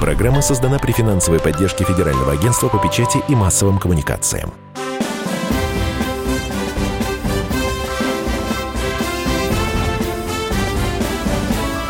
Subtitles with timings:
[0.00, 4.52] Программа создана при финансовой поддержке Федерального агентства по печати и массовым коммуникациям.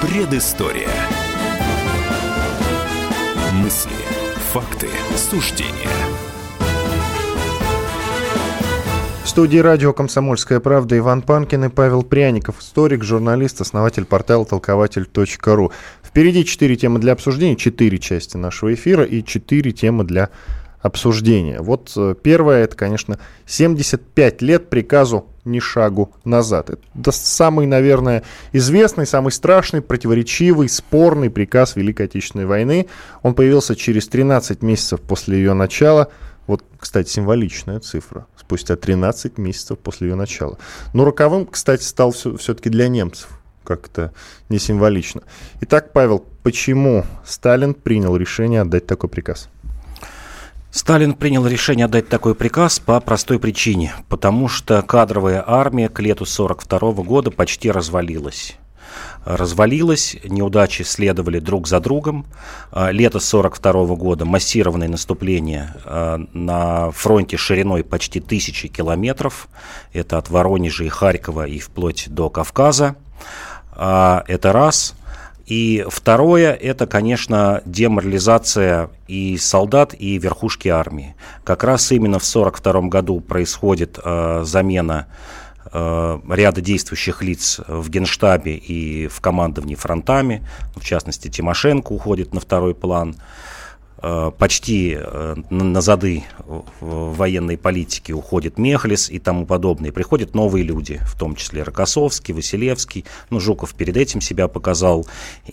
[0.00, 0.88] Предыстория.
[3.52, 3.90] Мысли,
[4.52, 5.90] факты, суждения.
[9.24, 15.72] В студии радио «Комсомольская правда» Иван Панкин и Павел Пряников, историк, журналист, основатель портала толкователь.ру.
[16.16, 20.30] Впереди четыре темы для обсуждения, четыре части нашего эфира и четыре темы для
[20.80, 21.60] обсуждения.
[21.60, 26.70] Вот э, первое, это, конечно, 75 лет приказу ни шагу назад.
[26.70, 28.22] Это самый, наверное,
[28.54, 32.86] известный, самый страшный, противоречивый, спорный приказ Великой Отечественной войны.
[33.22, 36.08] Он появился через 13 месяцев после ее начала.
[36.46, 38.26] Вот, кстати, символичная цифра.
[38.40, 40.56] Спустя 13 месяцев после ее начала.
[40.94, 43.35] Но роковым, кстати, стал все, все-таки для немцев.
[43.66, 44.12] Как-то
[44.48, 45.22] не символично.
[45.60, 49.48] Итак, Павел, почему Сталин принял решение отдать такой приказ?
[50.70, 56.24] Сталин принял решение отдать такой приказ по простой причине, потому что кадровая армия к лету
[56.24, 58.56] 1942 года почти развалилась
[59.24, 62.26] развалилась, неудачи следовали друг за другом.
[62.70, 69.48] А, лето 1942 года массированное наступление а, на фронте шириной почти тысячи километров.
[69.92, 72.96] Это от Воронежа и Харькова и вплоть до Кавказа.
[73.76, 74.94] А, это раз–
[75.46, 81.14] и второе, это, конечно, деморализация и солдат, и верхушки армии.
[81.44, 85.06] Как раз именно в 1942 году происходит э, замена
[85.72, 90.44] э, ряда действующих лиц в Генштабе и в командовании фронтами.
[90.74, 93.14] В частности, Тимошенко уходит на второй план.
[94.00, 96.24] Почти э, на зады
[96.80, 99.90] военной политики уходит Мехлис и тому подобное.
[99.90, 103.04] Приходят новые люди, в том числе Рокоссовский, Василевский.
[103.30, 105.06] Ну, Жуков перед этим себя показал.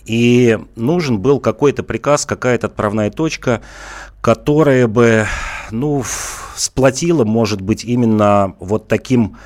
[0.04, 3.62] И нужен был какой-то приказ, какая-то отправная точка,
[4.20, 5.26] которая бы,
[5.70, 6.02] ну,
[6.56, 9.36] сплотила, может быть, именно вот таким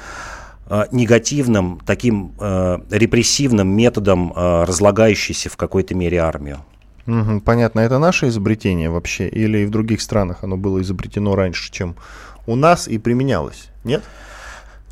[0.67, 6.65] э, негативным, таким э, репрессивным методом э, разлагающейся в какой-то мере армию.
[7.09, 7.81] Угу, понятно.
[7.81, 9.29] Это наше изобретение вообще?
[9.29, 11.97] Или в других странах оно было изобретено раньше, чем
[12.47, 13.71] у нас и применялось?
[13.83, 14.03] Нет?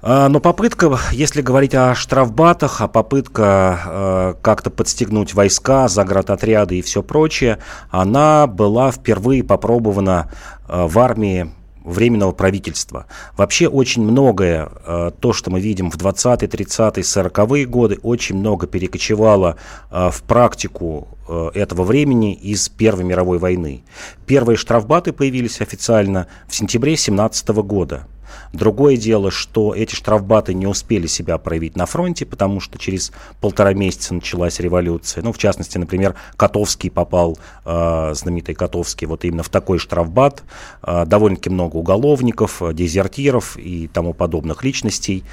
[0.01, 6.83] А, но попытка, если говорить о штрафбатах, а попытка э, как-то подстегнуть войска, заградотряды и
[6.83, 7.59] все прочее,
[7.91, 10.31] она была впервые попробована
[10.69, 11.53] э, в армии
[11.87, 13.07] временного правительства.
[13.37, 18.67] Вообще очень многое, э, то, что мы видим в 20-е, 30-е, 40-е годы, очень много
[18.67, 19.57] перекочевало
[19.91, 23.85] э, в практику э, этого времени из Первой мировой войны.
[24.27, 28.07] Первые штрафбаты появились официально в сентябре 17 года.
[28.53, 33.75] Другое дело, что эти штрафбаты не успели себя проявить на фронте, потому что через полтора
[33.75, 35.23] месяца началась революция.
[35.23, 40.43] Ну, в частности, например, Котовский попал, э, знаменитый Котовский, вот именно в такой штрафбат.
[40.83, 45.25] Э, довольно-таки много уголовников, дезертиров и тому подобных личностей.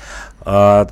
[0.46, 0.86] Э,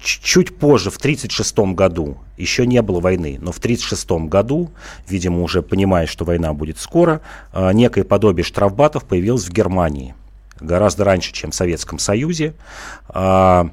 [0.00, 4.70] чуть позже, в 1936 году, еще не было войны, но в 1936 году,
[5.08, 7.20] видимо, уже понимая, что война будет скоро,
[7.52, 10.14] э, некое подобие штрафбатов появилось в Германии–
[10.60, 12.54] гораздо раньше, чем в Советском Союзе.
[13.08, 13.70] А,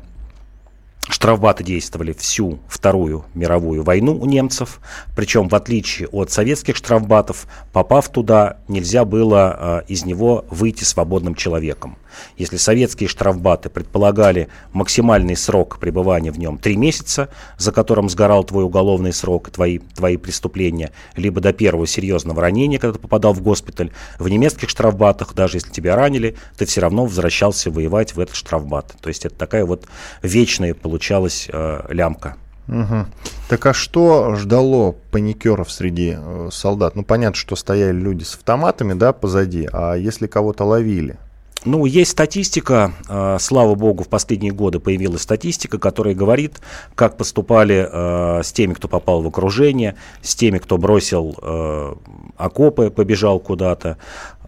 [1.09, 4.79] Штрафбаты действовали всю Вторую мировую войну у немцев,
[5.15, 11.35] причем в отличие от советских штрафбатов, попав туда, нельзя было э, из него выйти свободным
[11.35, 11.97] человеком.
[12.37, 18.63] Если советские штрафбаты предполагали максимальный срок пребывания в нем 3 месяца, за которым сгорал твой
[18.63, 23.91] уголовный срок, твои, твои преступления, либо до первого серьезного ранения, когда ты попадал в госпиталь,
[24.19, 28.95] в немецких штрафбатах, даже если тебя ранили, ты все равно возвращался воевать в этот штрафбат.
[29.01, 29.85] То есть это такая вот
[30.21, 32.35] вечная получалась э, лямка.
[32.67, 33.05] Угу.
[33.49, 36.95] Так а что ждало паникеров среди э, солдат?
[36.95, 41.17] Ну, понятно, что стояли люди с автоматами, да, позади, а если кого-то ловили?
[41.65, 46.59] Ну, есть статистика, э, слава богу, в последние годы появилась статистика, которая говорит,
[46.95, 51.95] как поступали э, с теми, кто попал в окружение, с теми, кто бросил э,
[52.37, 53.97] окопы, побежал куда-то.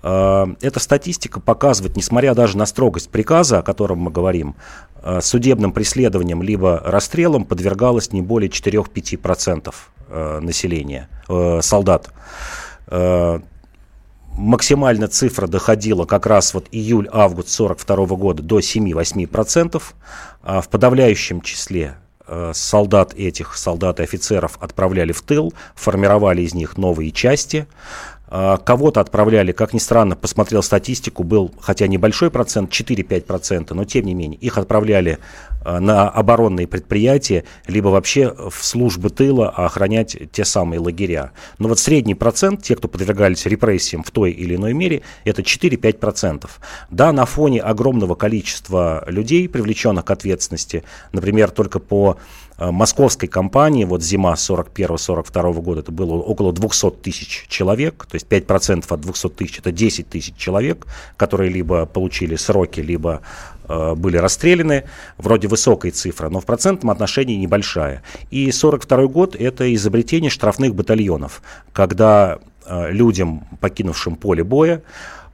[0.03, 4.55] Э, эта статистика показывает, несмотря даже на строгость приказа, о котором мы говорим,
[5.01, 9.73] э, судебным преследованием либо расстрелом подвергалось не более 4-5%
[10.09, 12.11] э, населения, э, солдат.
[12.87, 13.39] Э,
[14.37, 19.81] максимально цифра доходила как раз вот июль-август 42 года до 7-8%.
[20.43, 21.95] А в подавляющем числе
[22.27, 27.67] э, солдат этих, солдат и офицеров отправляли в тыл, формировали из них новые части.
[28.37, 34.05] А, кого-то отправляли, как ни странно, посмотрел статистику, был, хотя небольшой процент, 4-5%, но тем
[34.05, 35.19] не менее, их отправляли
[35.63, 41.31] а, на оборонные предприятия, либо вообще в службы тыла охранять те самые лагеря.
[41.59, 46.49] Но вот средний процент, те, кто подвергались репрессиям в той или иной мере, это 4-5%.
[46.89, 50.83] Да, на фоне огромного количества людей, привлеченных к ответственности,
[51.13, 52.17] например, только по
[52.57, 58.85] московской компании, вот зима 41-42 года, это было около 200 тысяч человек, то есть 5%
[58.87, 60.87] от 200 тысяч, это 10 тысяч человек,
[61.17, 63.21] которые либо получили сроки, либо
[63.67, 64.85] э, были расстреляны,
[65.17, 68.03] вроде высокая цифра, но в процентном отношении небольшая.
[68.31, 71.41] И 42 год– это изобретение штрафных батальонов,
[71.73, 74.81] когда э, людям, покинувшим поле боя,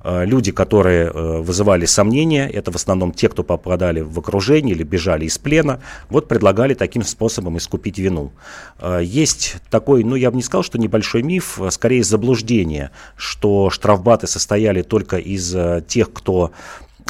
[0.03, 5.25] люди, которые э, вызывали сомнения, это в основном те, кто попадали в окружение или бежали
[5.25, 8.31] из плена, вот предлагали таким способом искупить вину.
[8.80, 13.69] Э, есть такой, ну я бы не сказал, что небольшой миф, а скорее заблуждение, что
[13.69, 15.56] штрафбаты состояли только из
[15.88, 16.51] тех, кто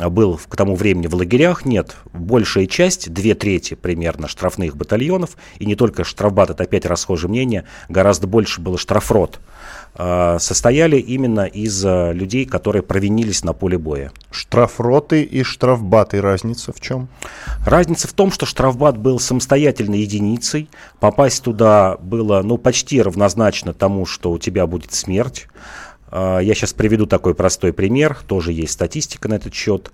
[0.09, 1.95] был к тому времени в лагерях, нет.
[2.13, 7.65] Большая часть, две трети примерно штрафных батальонов, и не только штрафбат, это опять расхожее мнение,
[7.89, 9.39] гораздо больше было штрафрот.
[9.93, 14.11] А, состояли именно из а, людей, которые провинились на поле боя.
[14.31, 17.09] Штрафроты и штрафбаты, разница в чем?
[17.65, 24.05] Разница в том, что штрафбат был самостоятельной единицей, попасть туда было ну, почти равнозначно тому,
[24.05, 25.47] что у тебя будет смерть.
[26.09, 29.91] А, я сейчас приведу такой простой пример, тоже есть статистика на этот счет.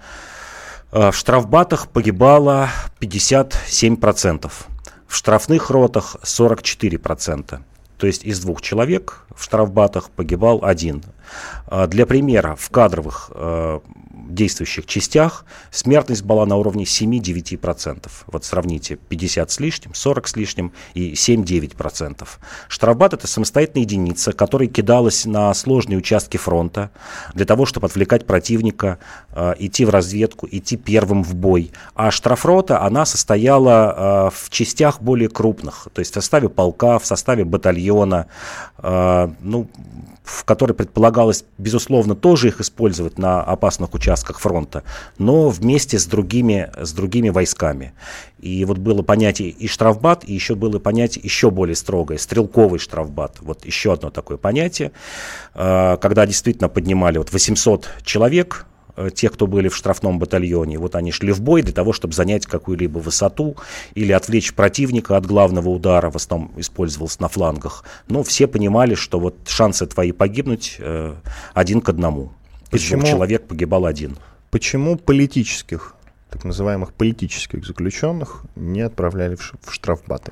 [0.89, 2.69] В штрафбатах погибало
[3.01, 4.49] 57%,
[5.05, 7.59] в штрафных ротах 44%.
[7.97, 11.03] То есть из двух человек в штрафбатах погибал один.
[11.65, 13.79] А, для примера, в кадровых э,
[14.33, 18.09] действующих частях смертность была на уровне 7-9%.
[18.27, 22.27] Вот сравните 50 с лишним, 40 с лишним и 7-9%.
[22.67, 26.91] Штрафбат это самостоятельная единица, которая кидалась на сложные участки фронта
[27.33, 28.99] для того, чтобы отвлекать противника,
[29.31, 31.71] э, идти в разведку, идти первым в бой.
[31.95, 37.05] А штрафрота, она состояла э, в частях более крупных, то есть в составе полка, в
[37.05, 38.27] составе батальона,
[38.77, 39.67] э, ну,
[40.27, 44.83] в которой предполагалось, безусловно, тоже их использовать на опасных участках фронта,
[45.17, 47.93] но вместе с другими, с другими войсками.
[48.39, 53.37] И вот было понятие и штрафбат, и еще было понятие еще более строгое, стрелковый штрафбат.
[53.39, 54.91] Вот еще одно такое понятие,
[55.55, 58.65] э, когда действительно поднимали вот 800 человек,
[58.97, 60.79] Э, тех, кто были в штрафном батальоне.
[60.79, 63.55] Вот они шли в бой для того, чтобы занять какую-либо высоту
[63.93, 67.83] или отвлечь противника от главного удара, в основном использовался на флангах.
[68.07, 71.13] Но все понимали, что вот шансы твои погибнуть э,
[71.53, 72.31] один к одному.
[72.71, 73.03] Почему?
[73.05, 74.17] Человек погибал один.
[74.49, 75.93] Почему политических,
[76.31, 80.31] так называемых политических заключенных не отправляли в штрафбаты?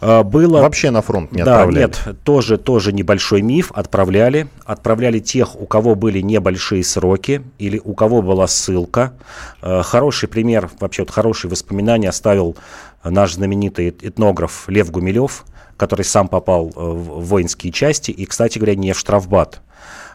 [0.00, 0.60] А, было...
[0.60, 1.86] Вообще на фронт не да, отправляли?
[1.86, 3.72] Нет, тоже, тоже небольшой миф.
[3.74, 4.48] Отправляли.
[4.64, 9.12] Отправляли тех, у кого были небольшие сроки или у кого была ссылка.
[9.60, 12.56] А, хороший пример, вообще вот хорошие воспоминания оставил
[13.04, 15.44] наш знаменитый этнограф Лев Гумилев,
[15.76, 19.60] который сам попал э, в воинские части и, кстати говоря, не в штрафбат.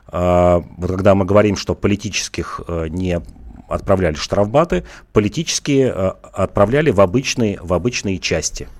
[0.07, 3.21] А, вот когда мы говорим, что политических э, не
[3.67, 8.67] отправляли штрафбаты, политические э, отправляли в обычные, в обычные части–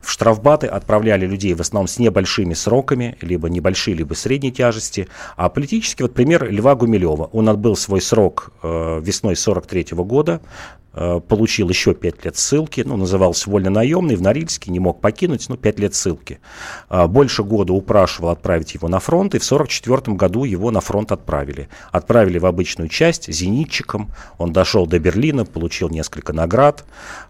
[0.00, 5.08] в штрафбаты отправляли людей в основном с небольшими сроками, либо небольшие, либо средней тяжести.
[5.36, 7.30] А политически, вот пример Льва Гумилева.
[7.32, 10.40] Он отбыл свой срок э, весной 43 года,
[10.87, 10.87] Э,
[11.20, 15.78] получил еще 5 лет ссылки, ну, назывался вольно-наемный, в Норильске, не мог покинуть, ну, 5
[15.78, 16.40] лет ссылки.
[16.88, 21.12] А, больше года упрашивал отправить его на фронт, и в 1944 году его на фронт
[21.12, 21.68] отправили.
[21.92, 26.84] Отправили в обычную часть зенитчиком, он дошел до Берлина, получил несколько наград.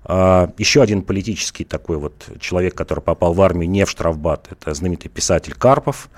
[0.04, 4.72] А, еще один политический такой вот человек, который попал в армию не в штрафбат, это
[4.72, 6.08] знаменитый писатель Карпов,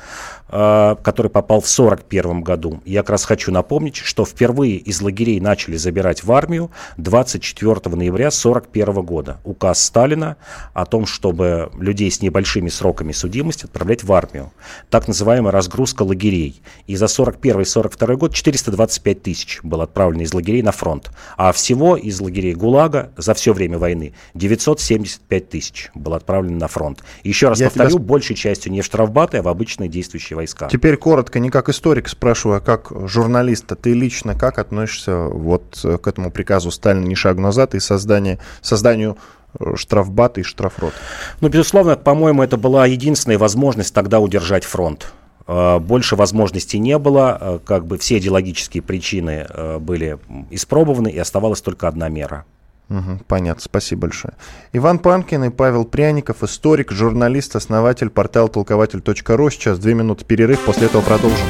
[0.50, 2.80] который попал в 1941 году.
[2.84, 7.96] Я как раз хочу напомнить, что впервые из лагерей начали забирать в армию 20 24
[7.96, 10.36] ноября 1941 года указ Сталина
[10.72, 14.52] о том, чтобы людей с небольшими сроками судимости отправлять в армию.
[14.88, 16.62] Так называемая разгрузка лагерей.
[16.86, 21.10] И за 41 и 42 год 425 тысяч было отправлено из лагерей на фронт.
[21.36, 27.02] А всего из лагерей ГУЛАГа за все время войны 975 тысяч было отправлено на фронт.
[27.24, 28.00] Еще раз Я повторю, тебя...
[28.00, 30.68] большей частью не в штрафбаты, а в обычные действующие войска.
[30.70, 35.78] Теперь коротко, не как историк спрашиваю, а как журналист, а ты лично как относишься вот
[35.82, 39.16] к этому приказу Сталина не шагу назад и создание, созданию
[39.58, 40.92] э, штрафбата и штрафрот.
[41.40, 45.12] Ну, безусловно, по-моему, это была единственная возможность тогда удержать фронт.
[45.46, 49.46] Э, больше возможностей не было, э, как бы все идеологические причины
[49.80, 50.18] были
[50.50, 52.44] испробованы, и оставалась только одна мера.
[52.90, 54.34] Угу, понятно, спасибо большое.
[54.72, 59.50] Иван Панкин и Павел Пряников, историк, журналист, основатель портала толкователь.ру.
[59.50, 61.46] Сейчас две минуты перерыв, после этого продолжим.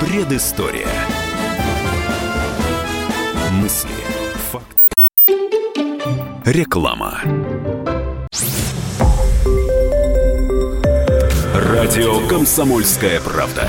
[0.00, 0.88] Предыстория.
[3.52, 3.90] Мысли,
[4.50, 4.86] факты.
[6.44, 7.20] Реклама.
[11.54, 13.68] Радио «Комсомольская правда».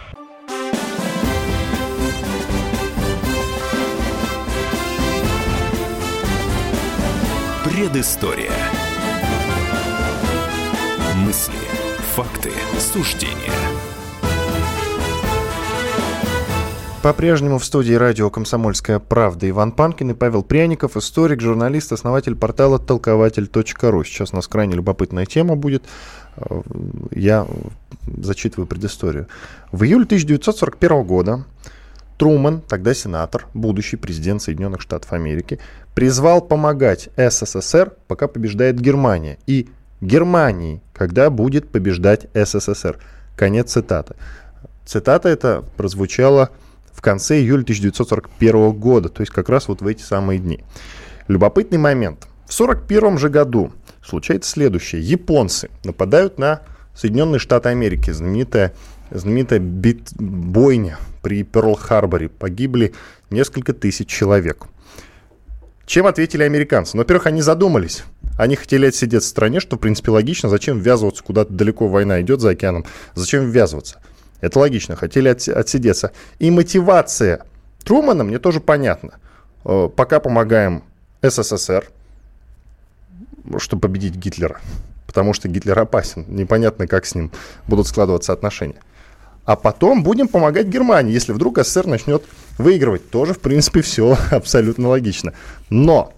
[7.81, 8.51] Предыстория.
[11.15, 11.55] Мысли,
[12.13, 13.33] факты, суждения.
[17.01, 22.77] По-прежнему в студии радио «Комсомольская правда» Иван Панкин и Павел Пряников, историк, журналист, основатель портала
[22.77, 24.03] толкователь.ру.
[24.03, 25.83] Сейчас у нас крайне любопытная тема будет.
[27.09, 27.47] Я
[28.05, 29.27] зачитываю предысторию.
[29.71, 31.45] В июле 1941 года
[32.21, 35.57] Труман, тогда сенатор, будущий президент Соединенных Штатов Америки,
[35.95, 39.39] призвал помогать СССР, пока побеждает Германия.
[39.47, 39.69] И
[40.01, 42.99] Германии, когда будет побеждать СССР.
[43.35, 44.13] Конец цитаты.
[44.85, 46.51] Цитата эта прозвучала
[46.93, 50.63] в конце июля 1941 года, то есть как раз вот в эти самые дни.
[51.27, 52.27] Любопытный момент.
[52.45, 53.71] В 1941 же году
[54.05, 55.01] случается следующее.
[55.01, 56.61] Японцы нападают на
[56.93, 58.11] Соединенные Штаты Америки.
[58.11, 58.75] Знаменитая,
[59.09, 62.29] знаменитая бит, бойня при Перл-Харборе.
[62.29, 62.93] Погибли
[63.29, 64.67] несколько тысяч человек.
[65.85, 66.95] Чем ответили американцы?
[66.95, 68.03] Ну, во-первых, они задумались.
[68.37, 70.49] Они хотели отсидеться в стране, что, в принципе, логично.
[70.49, 72.85] Зачем ввязываться куда-то далеко война идет за океаном?
[73.13, 73.99] Зачем ввязываться?
[74.39, 74.95] Это логично.
[74.95, 76.11] Хотели от, отсидеться.
[76.39, 77.45] И мотивация
[77.83, 79.15] Трумана мне тоже понятна.
[79.65, 80.83] Э, пока помогаем
[81.21, 81.89] СССР,
[83.57, 84.61] чтобы победить Гитлера.
[85.07, 86.25] Потому что Гитлер опасен.
[86.29, 87.31] Непонятно, как с ним
[87.67, 88.81] будут складываться отношения
[89.51, 92.23] а потом будем помогать Германии, если вдруг СССР начнет
[92.57, 93.09] выигрывать.
[93.09, 95.33] Тоже, в принципе, все абсолютно логично.
[95.69, 96.13] Но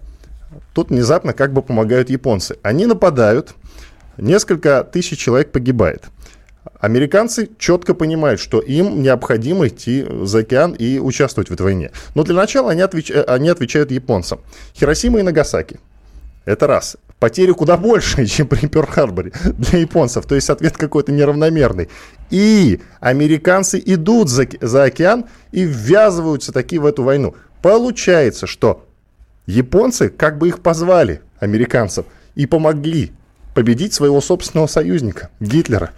[0.72, 2.56] тут внезапно как бы помогают японцы.
[2.62, 3.56] Они нападают,
[4.18, 6.04] несколько тысяч человек погибает.
[6.78, 11.90] Американцы четко понимают, что им необходимо идти за океан и участвовать в этой войне.
[12.14, 13.10] Но для начала они, отвеч...
[13.10, 14.38] они отвечают японцам.
[14.76, 15.80] Хиросима и Нагасаки.
[16.44, 20.26] Это раз потери куда больше, чем при Перл-Харборе для японцев.
[20.26, 21.88] То есть ответ какой-то неравномерный.
[22.28, 27.34] И американцы идут за, за океан и ввязываются таки в эту войну.
[27.62, 28.86] Получается, что
[29.46, 32.04] японцы как бы их позвали, американцев,
[32.34, 33.12] и помогли
[33.54, 35.92] победить своего собственного союзника, Гитлера.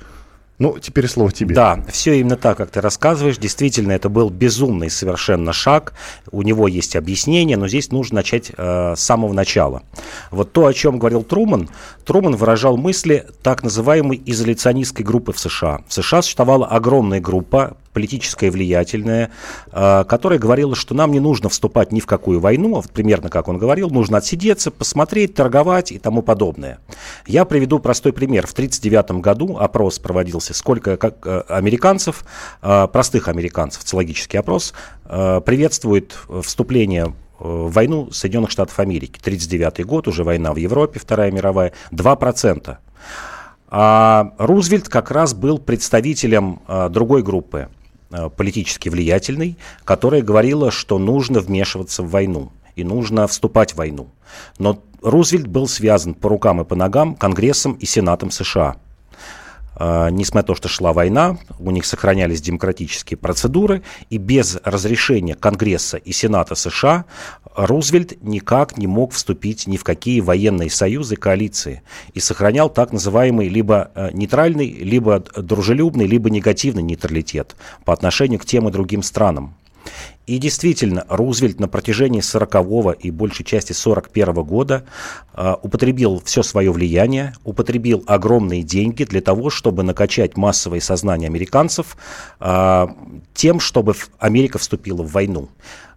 [0.58, 1.54] Ну, теперь слово тебе.
[1.54, 3.36] Да, все именно так, как ты рассказываешь.
[3.36, 5.92] Действительно, это был безумный совершенно шаг.
[6.30, 9.82] У него есть объяснение, но здесь нужно начать э, с самого начала.
[10.30, 11.68] Вот то, о чем говорил Труман,
[12.06, 15.82] Труман выражал мысли так называемой изоляционистской группы в США.
[15.88, 19.30] В США существовала огромная группа политическая влиятельная,
[19.72, 23.48] э, которая говорила, что нам не нужно вступать ни в какую войну, а примерно как
[23.48, 26.78] он говорил, нужно отсидеться, посмотреть, торговать и тому подобное.
[27.26, 28.46] Я приведу простой пример.
[28.46, 32.24] В 1939 году опрос проводился, сколько как, э, американцев,
[32.62, 34.74] э, простых американцев, социологический опрос,
[35.04, 39.20] приветствует вступление в войну Соединенных Штатов Америки.
[39.20, 42.78] 1939 год, уже война в Европе, Вторая мировая, 2%.
[43.68, 46.60] А Рузвельт как раз был представителем
[46.90, 47.68] другой группы.
[48.10, 54.08] Э, политически влиятельной, которая говорила, что нужно вмешиваться в войну и нужно вступать в войну.
[54.58, 58.76] Но Рузвельт был связан по рукам и по ногам Конгрессом и Сенатом США.
[59.78, 65.34] А, несмотря на то, что шла война, у них сохранялись демократические процедуры, и без разрешения
[65.34, 67.04] Конгресса и Сената США
[67.54, 71.82] Рузвельт никак не мог вступить ни в какие военные союзы, коалиции,
[72.14, 78.46] и сохранял так называемый либо э, нейтральный, либо дружелюбный, либо негативный нейтралитет по отношению к
[78.46, 79.54] тем и другим странам.
[80.26, 84.84] И действительно, Рузвельт на протяжении 40-го и большей части 41-го года
[85.34, 91.96] э, употребил все свое влияние, употребил огромные деньги для того, чтобы накачать массовое сознание американцев
[92.40, 92.86] э,
[93.34, 95.48] тем, чтобы Америка вступила в войну.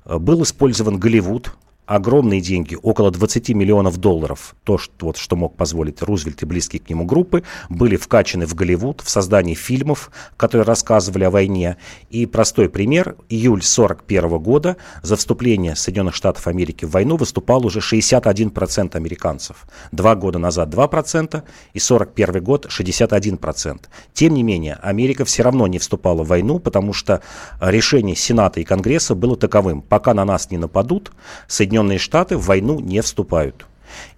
[0.05, 1.51] Был использован Голливуд,
[1.89, 6.79] огромные деньги, около 20 миллионов долларов, то, что, вот, что мог позволить Рузвельт и близкие
[6.79, 11.77] к нему группы, были вкачаны в Голливуд, в создании фильмов, которые рассказывали о войне.
[12.11, 17.79] И простой пример, июль 41 года за вступление Соединенных Штатов Америки в войну выступал уже
[17.79, 19.65] 61% американцев.
[19.91, 21.41] Два года назад 2%
[21.73, 23.79] и 41 год 61%.
[24.13, 27.23] Тем не менее, Америка все равно не вступала в войну, потому что
[27.59, 29.81] решение Сената и Конгресса было таковым.
[29.81, 31.11] Пока на нас не нападут,
[31.47, 33.65] Соединенные Соединенные Штаты в войну не вступают.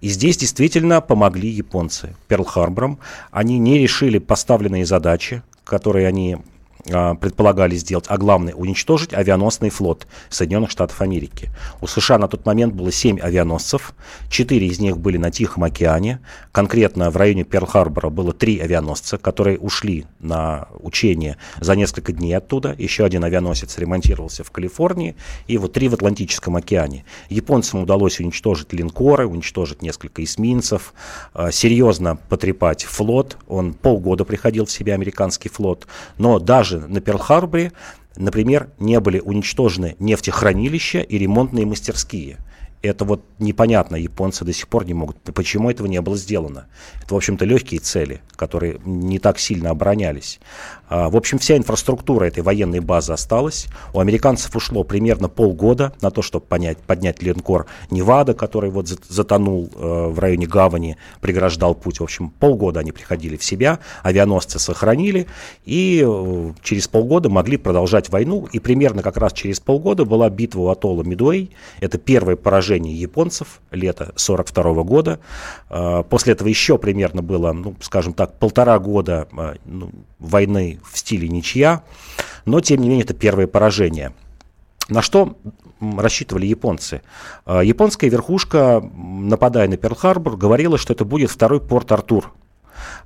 [0.00, 2.98] И здесь действительно помогли японцы Перл-Харбором.
[3.30, 6.38] Они не решили поставленные задачи, которые они
[6.84, 11.50] предполагали сделать, а главное уничтожить авианосный флот Соединенных Штатов Америки.
[11.80, 13.94] У США на тот момент было 7 авианосцев,
[14.28, 16.20] 4 из них были на Тихом океане,
[16.50, 22.74] конкретно в районе Перл-Харбора было 3 авианосца, которые ушли на учение за несколько дней оттуда,
[22.76, 25.14] еще один авианосец ремонтировался в Калифорнии,
[25.46, 27.04] и вот 3 в Атлантическом океане.
[27.28, 30.94] Японцам удалось уничтожить линкоры, уничтожить несколько эсминцев,
[31.34, 35.86] а, серьезно потрепать флот, он полгода приходил в себя, американский флот,
[36.18, 37.72] но даже даже на Перл-Харборе,
[38.16, 42.38] например, не были уничтожены нефтехранилища и ремонтные мастерские–
[42.82, 45.16] это вот непонятно, японцы до сих пор не могут.
[45.34, 46.66] Почему этого не было сделано?
[47.00, 50.40] Это, в общем-то, легкие цели, которые не так сильно оборонялись.
[50.92, 53.66] А, в общем, вся инфраструктура этой военной базы осталась.
[53.94, 59.70] У американцев ушло примерно полгода на то, чтобы понять, поднять линкор Невада, который вот затонул
[59.74, 62.00] э, в районе гавани, преграждал путь.
[62.00, 65.28] В общем, полгода они приходили в себя, авианосцы сохранили,
[65.64, 68.46] и э, через полгода могли продолжать войну.
[68.52, 71.52] И примерно как раз через полгода была битва у атолла Мидуэй.
[71.80, 75.20] Это первое поражение японцев лето 42 года.
[75.70, 80.98] А, после этого еще примерно было, ну, скажем так, полтора года а, ну, войны в
[80.98, 81.82] стиле ничья,
[82.44, 84.12] но тем не менее это первое поражение.
[84.88, 85.36] На что
[85.80, 87.02] рассчитывали японцы?
[87.44, 92.32] А, японская верхушка, нападая на Перл-Харбор, говорила, что это будет второй порт Артур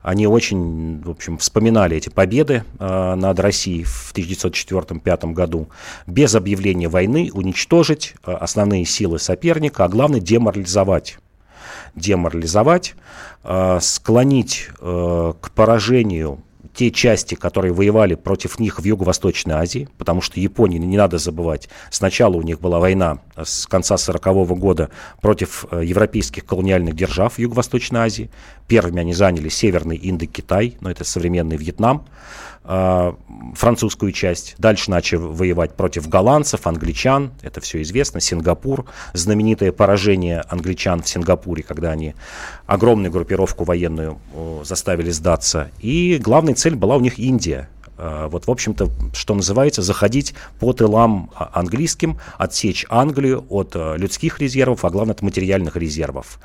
[0.03, 5.69] они очень, в общем, вспоминали эти победы э, над Россией в 1904-1905 году.
[6.07, 11.19] Без объявления войны уничтожить э, основные силы соперника, а главное деморализовать
[11.95, 12.95] деморализовать,
[13.43, 16.43] э, склонить э, к поражению
[16.77, 21.71] те части, которые воевали против них в Юго-Восточной Азии, потому что Японии, не надо забывать,
[21.91, 24.91] сначала у них была война с конца 40 -го года
[25.23, 28.31] против э, европейских колониальных держав в Юго-Восточной Азии.
[28.69, 32.05] Первыми они заняли Северный Индокитай, но это современный Вьетнам.
[32.67, 34.57] Французскую часть.
[34.59, 41.63] Дальше начали воевать против голландцев, англичан, это все известно, Сингапур, знаменитое поражение англичан в Сингапуре,
[41.63, 42.15] когда они
[42.67, 44.19] огромную группировку военную
[44.65, 45.71] заставили сдаться.
[45.81, 50.73] И главной цель была у них Индия, э, вот, в общем-то, что называется, заходить по
[50.73, 56.39] тылам а, английским, отсечь Англию от э, людских резервов, а главное от материальных резервов.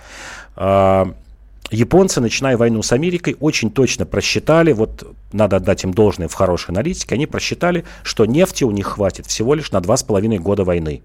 [1.72, 6.72] Японцы, начиная войну с Америкой, очень точно просчитали, вот надо отдать им должное в хорошей
[6.72, 11.02] аналитике, они просчитали, что нефти у них хватит всего лишь на 2,5 года войны.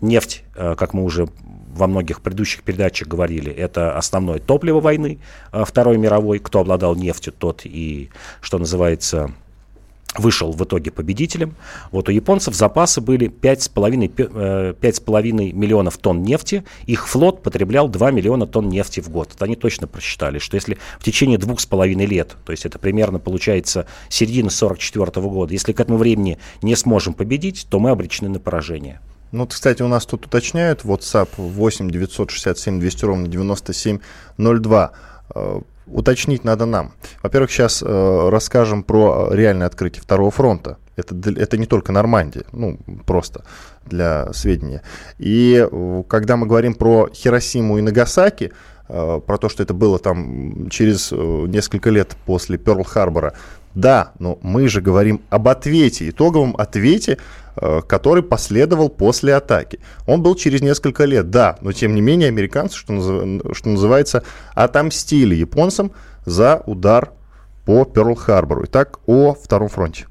[0.00, 1.28] Нефть, э, как мы уже
[1.74, 5.18] во многих предыдущих передачах говорили, это основное топливо войны
[5.52, 6.38] э, Второй мировой.
[6.38, 8.08] Кто обладал нефтью, тот и,
[8.40, 9.32] что называется,
[10.18, 11.54] вышел в итоге победителем.
[11.92, 18.10] Вот у японцев запасы были 5,5, 5,5 э, миллионов тонн нефти, их флот потреблял 2
[18.10, 19.30] миллиона тонн нефти в год.
[19.32, 22.78] Вот они точно просчитали, что если в течение двух с половиной лет, то есть это
[22.78, 28.28] примерно получается середина 44 года, если к этому времени не сможем победить, то мы обречены
[28.28, 29.00] на поражение.
[29.32, 34.92] Ну, кстати, у нас тут уточняют WhatsApp 8 967 200 ровно 9702
[35.92, 36.92] уточнить надо нам.
[37.22, 40.78] Во-первых, сейчас э, расскажем про реальное открытие второго фронта.
[40.96, 43.44] Это, это не только Нормандия, ну, просто
[43.86, 44.82] для сведения.
[45.18, 48.52] И э, когда мы говорим про Хиросиму и Нагасаки,
[48.88, 53.32] э, про то, что это было там через э, несколько лет после Перл-Харбора,
[53.74, 57.18] да, но мы же говорим об ответе, итоговом ответе,
[57.56, 59.80] э, который последовал после атаки.
[60.06, 63.56] Он был через несколько лет, да, но тем не менее американцы, что, назыв...
[63.56, 65.92] что называется, отомстили японцам
[66.26, 67.12] за удар
[67.64, 68.64] по Перл-Харбору.
[68.64, 70.06] Итак, о Втором фронте.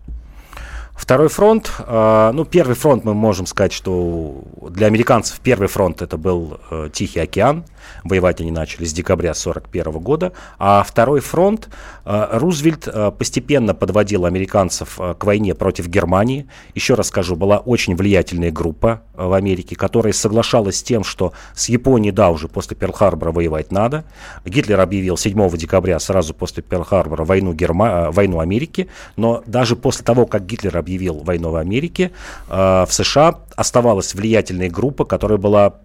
[0.94, 6.18] Второй фронт, э, ну, первый фронт мы можем сказать, что для американцев первый фронт это
[6.18, 7.64] был э, Тихий океан,
[8.04, 11.70] воевать они начали с декабря 1941 года, а второй фронт,
[12.06, 17.58] э, Рузвельт э, постепенно подводил американцев э, к войне против Германии, еще раз скажу, была
[17.58, 22.76] очень влиятельная группа в Америке, которая соглашалась с тем, что с Японией, да, уже после
[22.76, 24.06] Перл-Харбора воевать надо,
[24.46, 28.12] Гитлер объявил 7 декабря, сразу после Перл-Харбора, войну, Герма...
[28.12, 32.12] Войну Америки, но даже после того, как Гитлер объявил войну в Америке,
[32.48, 35.76] в США оставалась влиятельная группа, которая была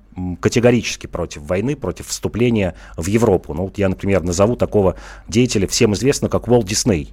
[0.40, 3.54] категорически против войны, против вступления в Европу.
[3.54, 4.96] Ну, вот я, например, назову такого
[5.28, 7.12] деятеля, всем известно, как Уолт Дисней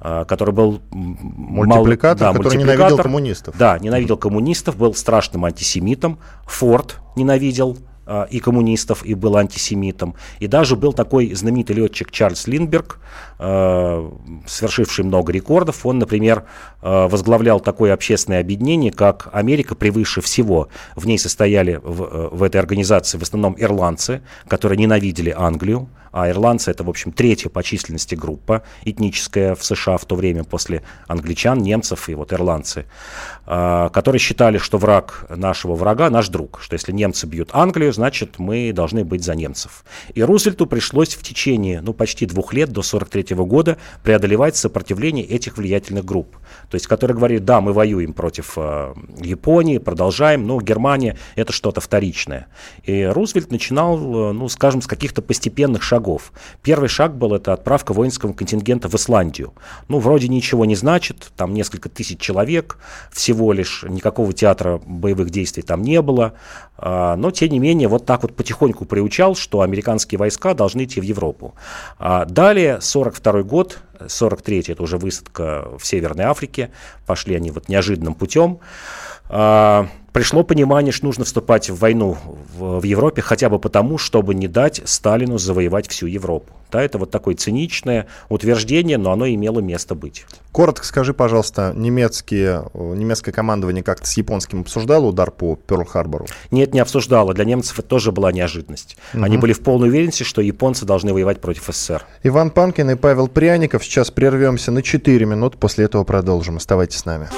[0.00, 2.34] который был мультипликатор, мал...
[2.34, 3.58] да, который мультипликатор, ненавидел коммунистов.
[3.58, 6.20] Да, ненавидел коммунистов, был страшным антисемитом.
[6.46, 7.97] Форд ненавидел а,
[8.30, 10.14] и коммунистов, и был антисемитом.
[10.40, 13.00] И даже был такой знаменитый летчик Чарльз Линдберг,
[13.38, 14.10] а,
[14.46, 15.86] совершивший много рекордов.
[15.86, 16.44] Он, например,
[16.80, 20.68] а, возглавлял такое общественное объединение, как «Америка превыше всего».
[20.96, 26.70] В ней состояли в, в этой организации в основном ирландцы, которые ненавидели Англию, а ирландцы
[26.70, 31.58] это, в общем, третья по численности группа этническая в США в то время после англичан,
[31.58, 32.86] немцев и вот ирландцы,
[33.44, 38.72] которые считали, что враг нашего врага наш друг, что если немцы бьют Англию, значит, мы
[38.72, 39.84] должны быть за немцев.
[40.14, 45.56] И Рузвельту пришлось в течение, ну, почти двух лет, до 43 года, преодолевать сопротивление этих
[45.56, 46.36] влиятельных групп.
[46.70, 51.80] То есть, которые говорили, да, мы воюем против э, Японии, продолжаем, но Германия это что-то
[51.80, 52.46] вторичное.
[52.84, 53.98] И Рузвельт начинал,
[54.32, 55.97] ну, скажем, с каких-то постепенных шагов.
[56.62, 59.52] Первый шаг был это отправка воинского контингента в Исландию.
[59.88, 62.78] Ну, вроде ничего не значит, там несколько тысяч человек
[63.12, 66.34] всего лишь, никакого театра боевых действий там не было,
[66.78, 71.00] э, но, тем не менее, вот так вот потихоньку приучал, что американские войска должны идти
[71.00, 71.54] в Европу.
[71.98, 76.70] А далее, 42 год, 43-й, это уже высадка в Северной Африке,
[77.06, 78.60] пошли они вот неожиданным путем.
[79.28, 82.18] А, пришло понимание, что нужно вступать в войну
[82.56, 86.52] в, в Европе хотя бы потому, чтобы не дать Сталину завоевать всю Европу.
[86.72, 90.26] Да, это вот такое циничное утверждение, но оно имело место быть.
[90.50, 96.26] Коротко скажи, пожалуйста, немецкие, немецкое командование как-то с японским обсуждало удар по Перл-Харбору?
[96.50, 97.32] Нет, не обсуждало.
[97.32, 98.96] Для немцев это тоже была неожиданность.
[99.14, 99.22] Угу.
[99.22, 102.02] Они были в полной уверенности, что японцы должны воевать против СССР.
[102.24, 103.84] Иван Панкин и Павел Пряников.
[103.84, 106.56] Сейчас прервемся на 4 минуты, после этого продолжим.
[106.56, 107.28] Оставайтесь с нами.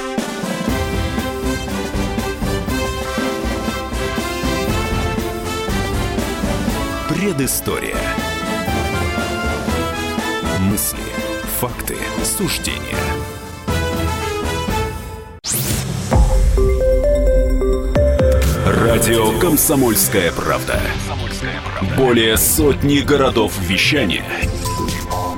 [7.21, 7.99] Предыстория.
[10.59, 10.97] Мысли,
[11.61, 12.97] факты, суждения.
[18.65, 20.81] Радио «Комсомольская правда».
[21.95, 24.25] Более сотни городов вещания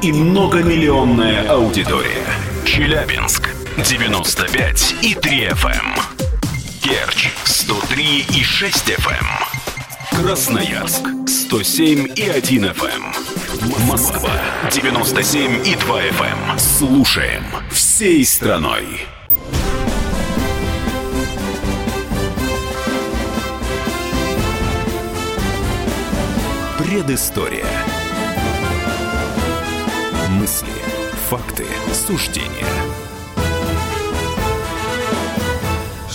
[0.03, 2.25] и многомиллионная аудитория.
[2.64, 6.01] Челябинск 95 и 3 FM.
[6.81, 10.23] Керчь 103 и 6 FM.
[10.23, 11.21] Красноярск
[11.53, 12.87] 107 и 1 FM.
[12.88, 13.87] Эм.
[13.87, 14.31] Москва
[14.71, 16.51] 97 и 2 FM.
[16.51, 16.59] Эм.
[16.59, 18.87] Слушаем всей страной.
[26.79, 27.67] Предыстория.
[30.31, 30.73] Мысли,
[31.29, 32.49] факты, суждения–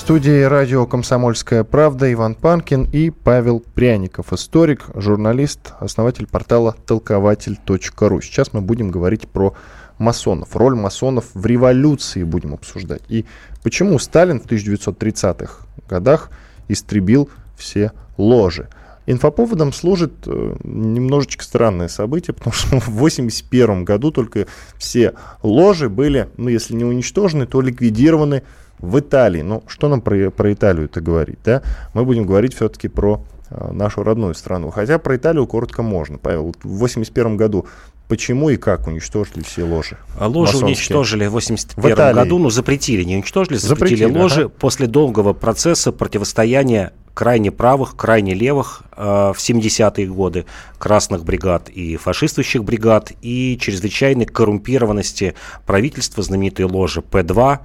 [0.07, 8.21] студии радио «Комсомольская правда» Иван Панкин и Павел Пряников, историк, журналист, основатель портала толкователь.ру.
[8.21, 9.53] Сейчас мы будем говорить про
[9.97, 13.01] масонов, роль масонов в революции будем обсуждать.
[13.09, 13.25] И
[13.63, 16.29] почему Сталин в 1930-х годах
[16.69, 18.69] истребил все ложи.
[19.07, 26.29] Инфоповодом служит э, немножечко странное событие, потому что в 1981 году только все ложи были,
[26.37, 28.43] ну если не уничтожены, то ликвидированы
[28.79, 29.41] в Италии.
[29.41, 31.61] Ну, что нам про, про Италию это говорить, да?
[31.93, 34.71] Мы будем говорить все-таки про э, нашу родную страну.
[34.71, 36.17] Хотя про Италию коротко можно.
[36.17, 37.65] Павел, в 81 году
[38.07, 39.97] почему и как уничтожили все ложи?
[40.17, 40.65] А ложи масонские?
[40.67, 44.49] уничтожили в 81 году, но запретили, не уничтожили, запретили, запретили ложи ага.
[44.49, 50.45] после долгого процесса противостояния крайне правых, крайне левых э, в 70-е годы
[50.77, 55.33] красных бригад и фашистующих бригад и чрезвычайной коррумпированности
[55.65, 57.59] правительства, знаменитой ложи П-2,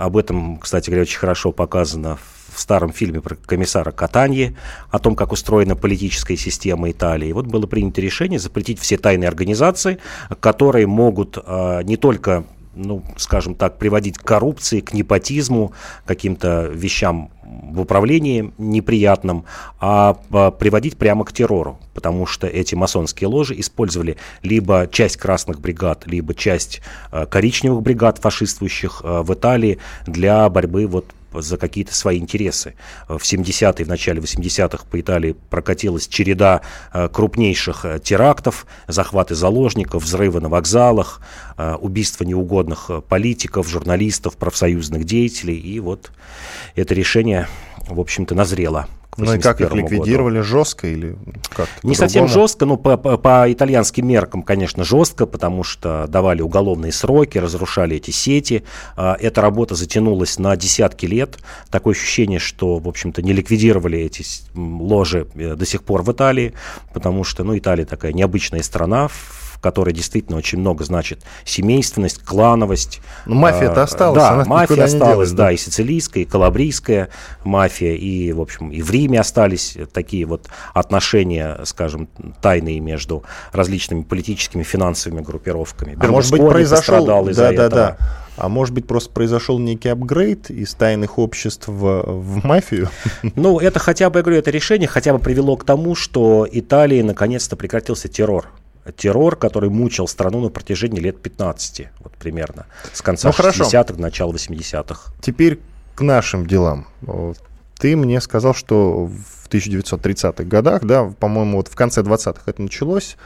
[0.00, 4.56] об этом, кстати говоря, очень хорошо показано в старом фильме про комиссара Катаньи,
[4.90, 7.32] о том, как устроена политическая система Италии.
[7.32, 9.98] Вот было принято решение запретить все тайные организации,
[10.40, 15.72] которые могут э, не только ну, скажем так, приводить к коррупции, к непотизму,
[16.06, 19.44] каким-то вещам в управлении неприятным,
[19.80, 25.60] а, а приводить прямо к террору, потому что эти масонские ложи использовали либо часть красных
[25.60, 26.80] бригад, либо часть
[27.10, 32.74] а, коричневых бригад фашистующих а, в Италии для борьбы вот за какие-то свои интересы.
[33.08, 36.62] В 70-е, в начале 80-х по Италии прокатилась череда
[36.92, 41.20] э, крупнейших э, терактов, захваты заложников, взрывы на вокзалах,
[41.56, 45.58] э, убийства неугодных политиков, журналистов, профсоюзных деятелей.
[45.58, 46.10] И вот
[46.74, 47.48] это решение,
[47.88, 48.86] в общем-то, назрело
[49.16, 50.38] Ну и как их ликвидировали?
[50.38, 50.48] Году.
[50.48, 51.16] Жестко или
[51.50, 56.42] как Не совсем жестко, но по, по, по итальянским меркам, конечно, жестко, потому что давали
[56.42, 58.64] уголовные сроки, разрушали эти сети.
[58.96, 61.38] А, эта работа затянулась на десятки лет.
[61.70, 66.54] Такое ощущение, что, в общем-то, не ликвидировали эти ложи э, до сих пор в Италии,
[66.92, 69.08] потому что, ну, Италия такая необычная страна,
[69.60, 73.00] которой действительно очень много значит семейственность, клановость.
[73.26, 74.16] Ну, мафия-то а, осталась.
[74.16, 77.10] Да, она мафия осталась, делась, да, да, и сицилийская, и калабрийская
[77.44, 82.08] мафия, и, в общем, и в Риме остались такие вот отношения, скажем,
[82.40, 85.96] тайные между различными политическими, финансовыми группировками.
[86.00, 87.06] А может быть, произошел...
[87.06, 87.96] Да, да, да.
[88.36, 92.88] А может быть, просто произошел некий апгрейд из тайных обществ в, в мафию?
[93.36, 97.02] Ну, это хотя бы, я говорю, это решение хотя бы привело к тому, что Италии
[97.02, 98.48] наконец-то прекратился террор
[98.96, 104.32] террор, который мучил страну на протяжении лет 15, вот примерно, с конца ну, 60-х, начала
[104.32, 105.12] 80-х.
[105.20, 105.60] Теперь
[105.94, 106.86] к нашим делам.
[107.78, 113.16] Ты мне сказал, что в 1930-х годах, да, по-моему, вот в конце 20-х это началось,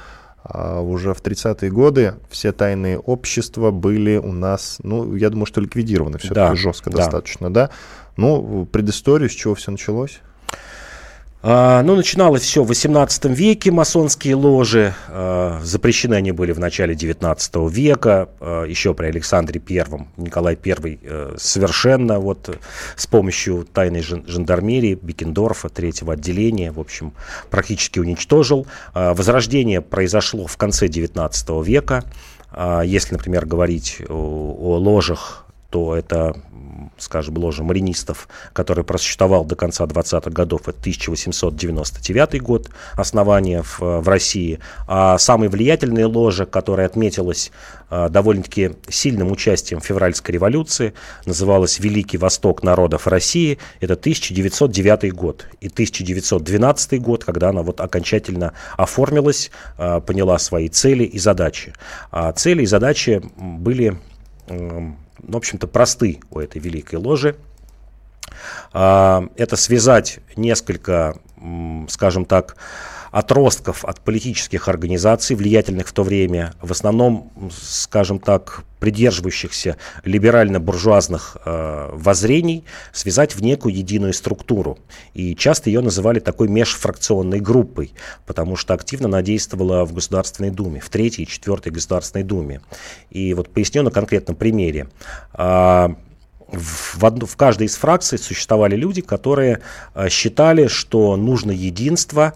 [0.45, 5.61] а уже в 30-е годы все тайные общества были у нас, ну, я думаю, что
[5.61, 6.99] ликвидированы все-таки да, жестко да.
[6.99, 7.71] достаточно, да?
[8.17, 10.21] Ну, предысторию, с чего все началось?
[11.47, 14.95] А, ну, начиналось все в 18 веке, масонские ложи.
[15.09, 20.09] А, запрещены они были в начале 19 века, а, еще при Александре Первом.
[20.17, 22.59] Николай I э, совершенно вот
[22.97, 27.13] с помощью тайной жандармерии Бекендорфа, третьего отделения, в общем,
[27.51, 28.67] практически уничтожил.
[28.95, 32.05] Возрождение произошло в конце 19 века.
[32.85, 35.44] Если, например, говорить о, о ложах,
[35.75, 36.37] то это
[36.99, 44.09] скажем, ложа маринистов, который просуществовал до конца 20-х годов, это 1899 год, основания в, в
[44.09, 44.61] России.
[44.87, 47.51] А самой влиятельной ложа, которая отметилась
[47.91, 50.95] а, довольно-таки сильным участием февральской революции,
[51.27, 55.49] называлась «Великий Восток народов России», это 1909 год.
[55.61, 61.73] И 1912 год, когда она вот окончательно оформилась, а, поняла свои цели и задачи.
[62.13, 63.99] А цели и задачи были
[65.19, 67.37] в общем-то, просты у этой великой ложи.
[68.73, 71.19] А, это связать несколько,
[71.89, 72.57] скажем так,
[73.15, 81.91] отростков от политических организаций, влиятельных в то время, в основном, скажем так, придерживающихся либерально-буржуазных э,
[81.93, 84.81] воззрений, связать в некую единую структуру.
[85.15, 87.93] И часто ее называли такой межфракционной группой,
[88.27, 92.63] потому что активно она действовала в Государственной Думе, в Третьей и Четвертой Государственной Думе.
[93.11, 94.89] И вот поясню на конкретном примере.
[95.35, 95.91] Э,
[96.57, 99.61] в, одну, в каждой из фракций существовали люди, которые
[99.95, 102.35] э, считали, что нужно единство,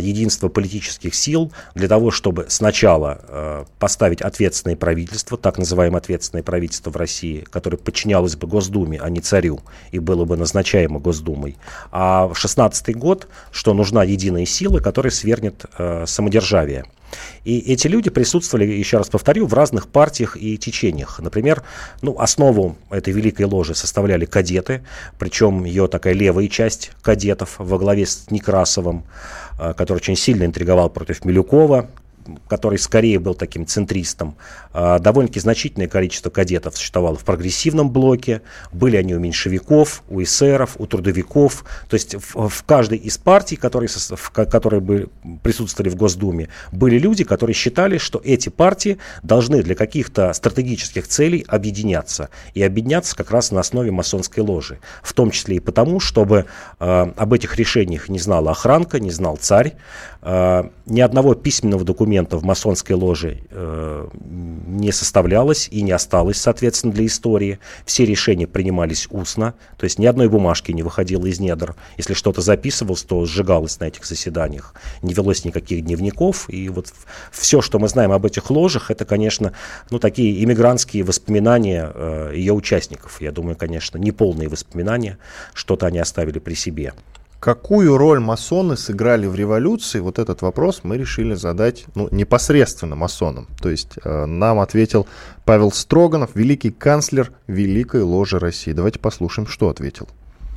[0.00, 6.90] единство политических сил для того, чтобы сначала э, поставить ответственное правительство, так называемое ответственное правительство
[6.90, 9.60] в России, которое подчинялось бы Госдуме, а не царю,
[9.92, 11.56] и было бы назначаемо Госдумой.
[11.90, 15.64] А в 16 год, что нужна единая сила, которая свернет
[16.06, 16.84] самодержавие.
[17.44, 21.18] И эти люди присутствовали, еще раз повторю, в разных партиях и течениях.
[21.20, 21.62] Например,
[22.02, 24.84] ну, основу этой великой ложи составляли кадеты,
[25.18, 30.88] причем ее такая левая часть кадетов во главе с Некрасовым, э, который очень сильно интриговал
[30.90, 31.88] против Милюкова,
[32.48, 34.36] который скорее был таким центристом,
[34.72, 40.76] а, довольно-таки значительное количество кадетов существовало в прогрессивном блоке, были они у меньшевиков, у эсеров,
[40.78, 45.08] у трудовиков, то есть в, в каждой из партий, которые, в, которые бы
[45.42, 51.44] присутствовали в Госдуме, были люди, которые считали, что эти партии должны для каких-то стратегических целей
[51.48, 56.46] объединяться, и объединяться как раз на основе масонской ложи, в том числе и потому, чтобы
[56.78, 59.74] э, об этих решениях не знала охранка, не знал царь,
[60.22, 64.08] э, ни одного письменного документа документа в масонской ложе э,
[64.66, 67.58] не составлялось и не осталось, соответственно, для истории.
[67.84, 71.74] Все решения принимались устно, то есть ни одной бумажки не выходило из недр.
[71.96, 74.74] Если что-то записывалось, то сжигалось на этих заседаниях.
[75.02, 76.48] Не велось никаких дневников.
[76.50, 76.92] И вот
[77.30, 79.52] все, что мы знаем об этих ложах, это, конечно,
[79.90, 83.20] ну, такие иммигрантские воспоминания э, ее участников.
[83.20, 85.18] Я думаю, конечно, неполные воспоминания,
[85.54, 86.92] что-то они оставили при себе.
[87.40, 90.00] Какую роль масоны сыграли в революции?
[90.00, 93.46] Вот этот вопрос мы решили задать ну, непосредственно масонам.
[93.62, 95.06] То есть э, нам ответил
[95.46, 98.72] Павел Строганов, великий канцлер Великой Ложи России.
[98.72, 100.08] Давайте послушаем, что ответил.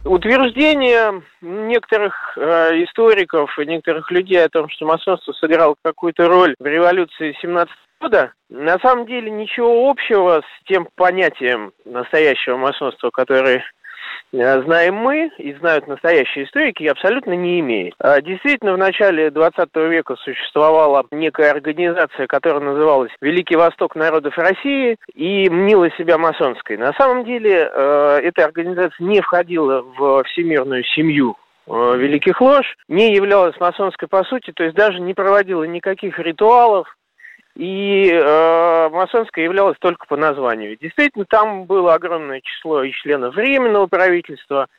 [0.03, 6.65] Утверждение некоторых э, историков и некоторых людей о том, что масонство сыграло какую-то роль в
[6.65, 13.63] революции 17 года, на самом деле ничего общего с тем понятием настоящего масонства, которое
[14.31, 17.93] знаем мы и знают настоящие историки, абсолютно не имеет.
[17.99, 24.97] А, действительно, в начале 20 века существовала некая организация, которая называлась Великий Восток народов России
[25.13, 26.77] и мнила себя масонской.
[26.77, 31.35] На самом деле, э, эта организация не входила в всемирную семью
[31.67, 36.87] э, великих лож не являлась масонской по сути, то есть даже не проводила никаких ритуалов,
[37.55, 40.77] и э, масонская являлась только по названию.
[40.79, 44.67] Действительно, там было огромное число и членов Временного правительства–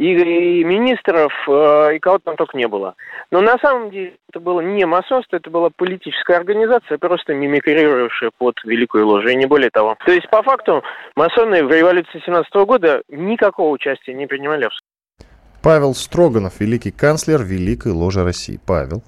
[0.00, 2.94] и, и министров, э, и кого там только не было.
[3.30, 8.56] Но на самом деле это было не масонство, это была политическая организация, просто мимикрировавшая под
[8.64, 9.96] Великую Ложу, и не более того.
[10.06, 10.82] То есть, по факту,
[11.16, 14.68] масоны в революции 17 года никакого участия не принимали
[15.62, 18.58] Павел Строганов, великий канцлер Великой Ложи России.
[18.66, 19.02] Павел.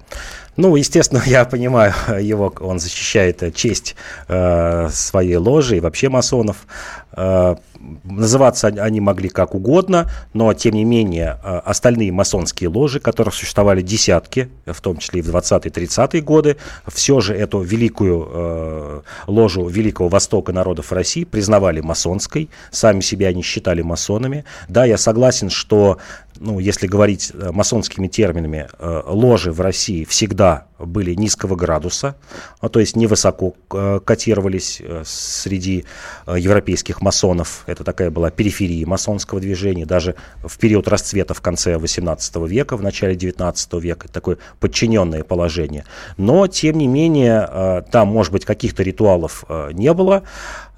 [0.56, 3.96] Ну, естественно, я понимаю его, он защищает честь
[4.28, 6.66] э, своей ложи и вообще масонов.
[7.12, 7.56] Э,
[8.04, 13.82] называться они могли как угодно, но, тем не менее, э, остальные масонские ложи, которых существовали
[13.82, 20.08] десятки, в том числе и в 20-30-е годы, все же эту великую э, ложу Великого
[20.08, 24.44] Востока народов России признавали масонской, сами себя они считали масонами.
[24.68, 25.98] Да, я согласен, что
[26.38, 30.41] ну, если говорить э, масонскими терминами, э, ложи в России всегда
[30.78, 32.16] были низкого градуса,
[32.60, 35.84] а, то есть невысоко э, котировались среди
[36.26, 37.62] европейских масонов.
[37.66, 39.86] Это такая была периферия масонского движения.
[39.86, 45.84] Даже в период расцвета в конце XVIII века, в начале XIX века, такое подчиненное положение.
[46.16, 50.22] Но, тем не менее, там, может быть, каких-то ритуалов не было,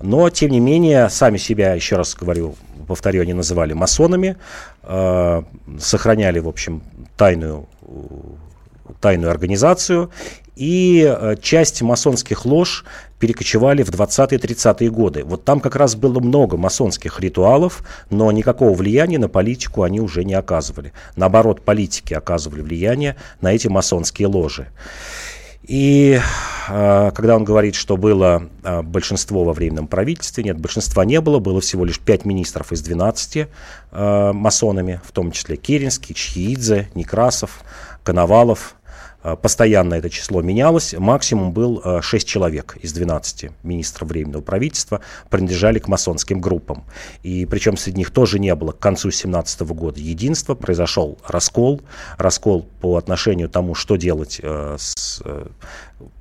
[0.00, 2.54] но, тем не менее, сами себя, еще раз говорю,
[2.86, 4.36] повторю, они называли масонами,
[4.82, 5.42] э,
[5.78, 6.82] сохраняли, в общем,
[7.16, 7.66] тайную,
[9.00, 10.10] тайную организацию,
[10.56, 12.84] и э, часть масонских лож
[13.18, 15.24] перекочевали в 20-30-е годы.
[15.24, 20.24] Вот там как раз было много масонских ритуалов, но никакого влияния на политику они уже
[20.24, 20.92] не оказывали.
[21.16, 24.68] Наоборот, политики оказывали влияние на эти масонские ложи.
[25.66, 26.20] И
[26.68, 31.38] э, когда он говорит, что было э, большинство во временном правительстве, нет, большинства не было,
[31.38, 33.48] было всего лишь 5 министров из 12
[33.90, 37.62] э, масонами, в том числе Керенский, Чхиидзе, Некрасов,
[38.02, 38.76] Коновалов,
[39.40, 40.94] постоянно это число менялось.
[40.98, 46.84] Максимум был 6 э, человек из 12 министров Временного правительства принадлежали к масонским группам.
[47.22, 50.54] И причем среди них тоже не было к концу 17 года единства.
[50.54, 51.80] Произошел раскол.
[52.18, 55.22] Раскол по отношению тому, что делать э, с,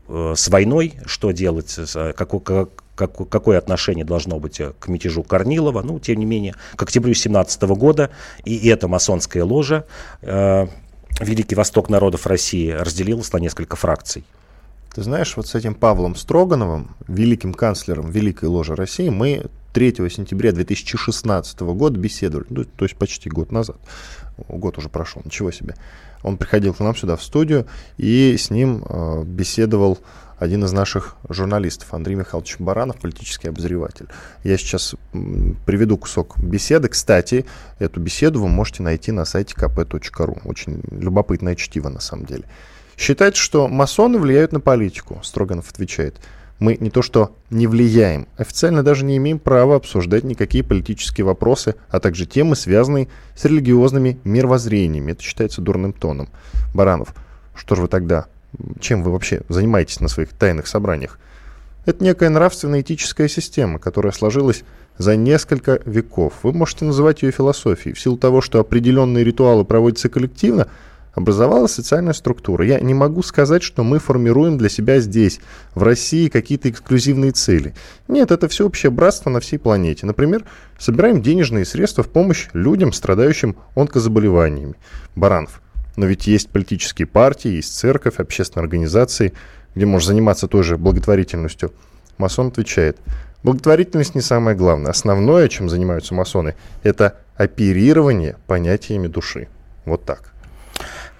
[0.08, 1.78] с войной, что делать,
[2.16, 5.82] какой, как, какое отношение должно быть к мятежу Корнилова.
[5.82, 8.12] Ну, тем не менее, к октябрю 17 года
[8.46, 9.86] и эта масонская ложа
[11.20, 14.26] Великий Восток народов России разделилась на несколько фракций.
[14.94, 20.52] Ты знаешь, вот с этим Павлом Строгановым, великим канцлером Великой Ложи России, мы 3 сентября
[20.52, 23.78] 2016 года беседовали, ну, то есть почти год назад.
[24.48, 25.76] Год уже прошел, ничего себе.
[26.22, 30.00] Он приходил к нам сюда в студию, и с ним э, беседовал
[30.44, 34.08] один из наших журналистов, Андрей Михайлович Баранов, политический обозреватель.
[34.44, 34.94] Я сейчас
[35.66, 36.90] приведу кусок беседы.
[36.90, 37.46] Кстати,
[37.80, 40.42] эту беседу вы можете найти на сайте kp.ru.
[40.44, 42.44] Очень любопытное чтиво, на самом деле.
[42.98, 46.20] Считается, что масоны влияют на политику, Строганов отвечает.
[46.60, 51.76] Мы не то что не влияем, официально даже не имеем права обсуждать никакие политические вопросы,
[51.90, 55.14] а также темы, связанные с религиозными мировоззрениями.
[55.14, 56.30] Это считается дурным тоном.
[56.74, 57.16] Баранов,
[57.56, 58.28] что же вы тогда
[58.80, 61.20] чем вы вообще занимаетесь на своих тайных собраниях.
[61.86, 64.64] Это некая нравственно-этическая система, которая сложилась
[64.98, 66.34] за несколько веков.
[66.44, 67.94] Вы можете называть ее философией.
[67.94, 70.68] В силу того, что определенные ритуалы проводятся коллективно,
[71.14, 72.66] образовалась социальная структура.
[72.66, 75.40] Я не могу сказать, что мы формируем для себя здесь,
[75.76, 77.74] в России, какие-то эксклюзивные цели.
[78.08, 80.06] Нет, это всеобщее братство на всей планете.
[80.06, 80.46] Например,
[80.80, 84.76] собираем денежные средства в помощь людям, страдающим онкозаболеваниями.
[85.16, 85.63] Баранов.
[85.96, 89.34] Но ведь есть политические партии, есть церковь, общественные организации,
[89.76, 91.72] где можно заниматься той же благотворительностью.
[92.18, 92.98] Масон отвечает,
[93.44, 94.92] благотворительность не самое главное.
[94.92, 99.48] Основное, чем занимаются масоны, это оперирование понятиями души.
[99.86, 100.34] Вот так.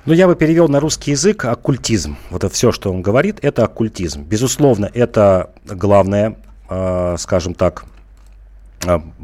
[0.06, 2.18] Ну, я бы перевел на русский язык оккультизм.
[2.30, 4.24] Вот это все, что он говорит, это оккультизм.
[4.24, 6.36] Безусловно, это главное,
[6.70, 7.86] э, скажем так,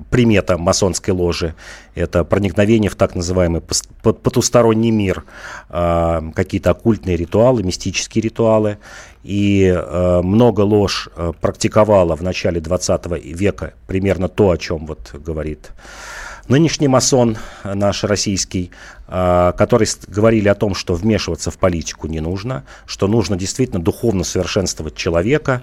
[0.10, 1.56] примета масонской ложи.
[1.96, 3.62] Это проникновение в так называемый
[4.02, 5.24] потусторонний мир,
[5.70, 8.78] а, какие-то оккультные ритуалы, мистические ритуалы.
[9.24, 11.10] И а, много лож
[11.42, 15.72] практиковала в начале 20 века примерно то, о чем вот говорит
[16.50, 18.72] нынешний масон наш российский,
[19.08, 24.24] а, который говорили о том, что вмешиваться в политику не нужно, что нужно действительно духовно
[24.24, 25.62] совершенствовать человека.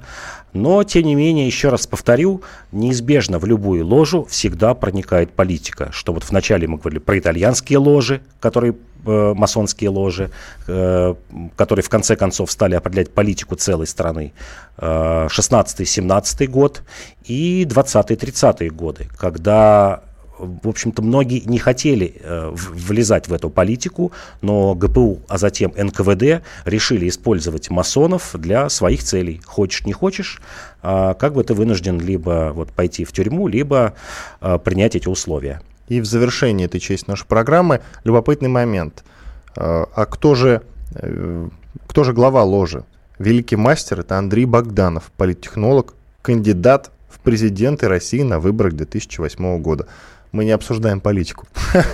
[0.53, 5.91] Но, тем не менее, еще раз повторю, неизбежно в любую ложу всегда проникает политика.
[5.93, 10.31] Что вот вначале мы говорили про итальянские ложи, которые э, масонские ложи,
[10.67, 11.15] э,
[11.57, 14.33] которые в конце концов стали определять политику целой страны.
[14.79, 16.83] 16-17 э, год
[17.25, 20.03] и 20-30 годы, когда
[20.39, 26.43] в общем-то, многие не хотели э, влезать в эту политику, но ГПУ, а затем НКВД
[26.65, 29.41] решили использовать масонов для своих целей.
[29.45, 30.41] Хочешь, не хочешь,
[30.83, 33.95] э, как бы ты вынужден либо вот пойти в тюрьму, либо
[34.41, 35.63] э, принять эти условия.
[35.89, 39.05] И в завершении этой части нашей программы любопытный момент.
[39.57, 40.63] Э, а кто же,
[40.95, 41.49] э,
[41.87, 42.85] кто же глава ложи?
[43.19, 49.87] Великий мастер– это Андрей Богданов, политтехнолог, кандидат в президенты России на выборах 2008 года
[50.33, 51.47] мы не обсуждаем политику.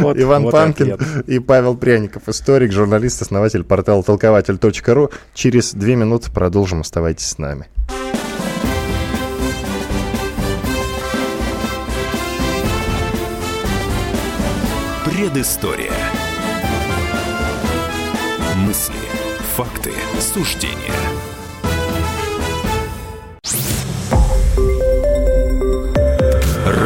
[0.00, 5.10] Ну Иван Панкин и Павел Пряников, историк, журналист, основатель портала толкователь.ру.
[5.34, 6.80] Через две минуты продолжим.
[6.80, 7.68] Оставайтесь с нами.
[15.04, 15.92] Предыстория.
[18.56, 18.94] Мысли,
[19.56, 20.94] факты, суждения–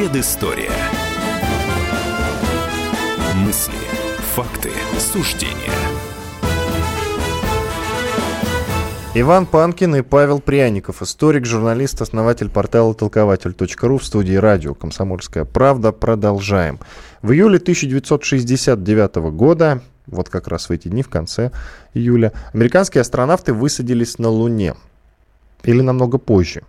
[0.00, 0.70] Предыстория.
[3.44, 3.74] Мысли,
[4.34, 5.74] факты, суждения.
[9.14, 15.92] Иван Панкин и Павел Пряников, историк, журналист, основатель портала толкователь.ру в студии радио «Комсомольская правда».
[15.92, 16.80] Продолжаем.
[17.20, 21.50] В июле 1969 года, вот как раз в эти дни, в конце
[21.92, 24.76] июля, американские астронавты высадились на Луне.
[25.62, 26.62] Или намного позже.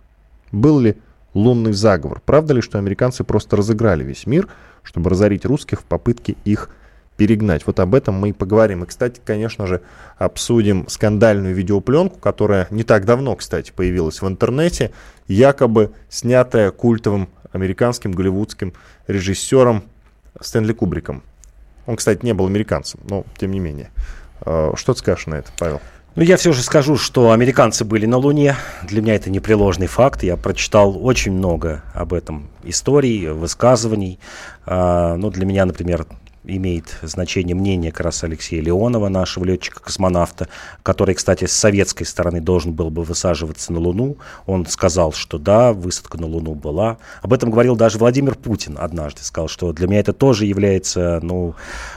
[0.52, 0.98] Был ли
[1.34, 2.20] лунный заговор.
[2.24, 4.48] Правда ли, что американцы просто разыграли весь мир,
[4.82, 6.70] чтобы разорить русских в попытке их
[7.16, 7.66] перегнать?
[7.66, 8.84] Вот об этом мы и поговорим.
[8.84, 9.82] И, кстати, конечно же,
[10.18, 14.92] обсудим скандальную видеопленку, которая не так давно, кстати, появилась в интернете,
[15.28, 18.72] якобы снятая культовым американским голливудским
[19.06, 19.84] режиссером
[20.40, 21.22] Стэнли Кубриком.
[21.86, 23.90] Он, кстати, не был американцем, но тем не менее.
[24.40, 25.80] А, что ты скажешь на это, Павел?
[26.14, 28.56] Ну, я все же скажу, что американцы были на Луне.
[28.82, 30.22] Для меня это непреложный факт.
[30.22, 34.18] Я прочитал очень много об этом историй, высказываний.
[34.66, 36.06] А, ну, для меня, например,
[36.44, 40.48] имеет значение мнение как раз Алексея Леонова, нашего летчика-космонавта,
[40.82, 44.16] который, кстати, с советской стороны должен был бы высаживаться на Луну.
[44.46, 46.98] Он сказал, что да, высадка на Луну была.
[47.22, 49.22] Об этом говорил даже Владимир Путин однажды.
[49.22, 51.54] Сказал, что для меня это тоже является ну,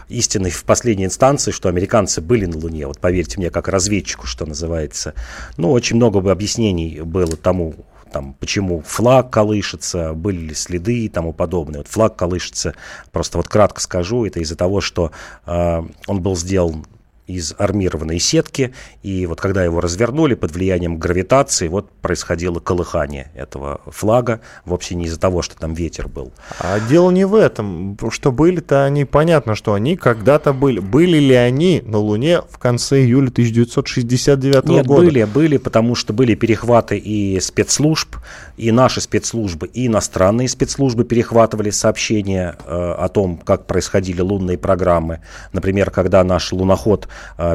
[0.10, 2.88] истиной в последней инстанции, что американцы были на Луне.
[2.88, 5.14] Вот поверьте мне, как разведчику, что называется.
[5.58, 7.76] Ну, очень много бы объяснений было тому,
[8.12, 11.80] там, почему флаг колышется, были ли следы и тому подобное.
[11.80, 12.76] Вот флаг колышется,
[13.12, 15.12] просто вот кратко скажу, это из-за того, что
[15.46, 16.86] э, он был сделан
[17.28, 18.74] из армированной сетки,
[19.04, 25.06] и вот когда его развернули под влиянием гравитации, вот происходило колыхание этого флага, вовсе не
[25.06, 26.32] из-за того, что там ветер был.
[26.60, 30.80] А дело не в этом, что были-то они, понятно, что они когда-то были.
[30.80, 35.02] Были ли они на Луне в конце июля 1969 Нет, года?
[35.02, 38.18] были, были, потому что были перехваты и спецслужб,
[38.58, 45.22] и наши спецслужбы, и иностранные спецслужбы перехватывали сообщения э, о том, как происходили лунные программы.
[45.54, 47.08] Например, когда наш луноход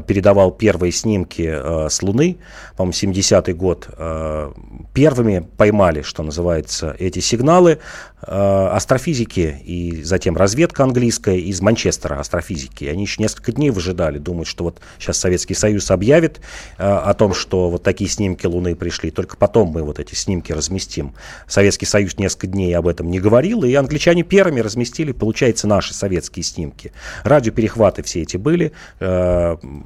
[0.07, 2.39] передавал первые снимки э, с Луны,
[2.77, 4.53] по-моему, 70-й год, э,
[4.93, 7.79] первыми поймали, что называется, эти сигналы
[8.23, 12.85] астрофизики и затем разведка английская из Манчестера астрофизики.
[12.85, 16.43] Они еще несколько дней выжидали, думают, что вот сейчас Советский Союз объявит
[16.77, 21.15] о том, что вот такие снимки Луны пришли, только потом мы вот эти снимки разместим.
[21.47, 26.43] Советский Союз несколько дней об этом не говорил, и англичане первыми разместили, получается, наши советские
[26.43, 26.93] снимки.
[27.25, 28.73] Радиоперехваты все эти были,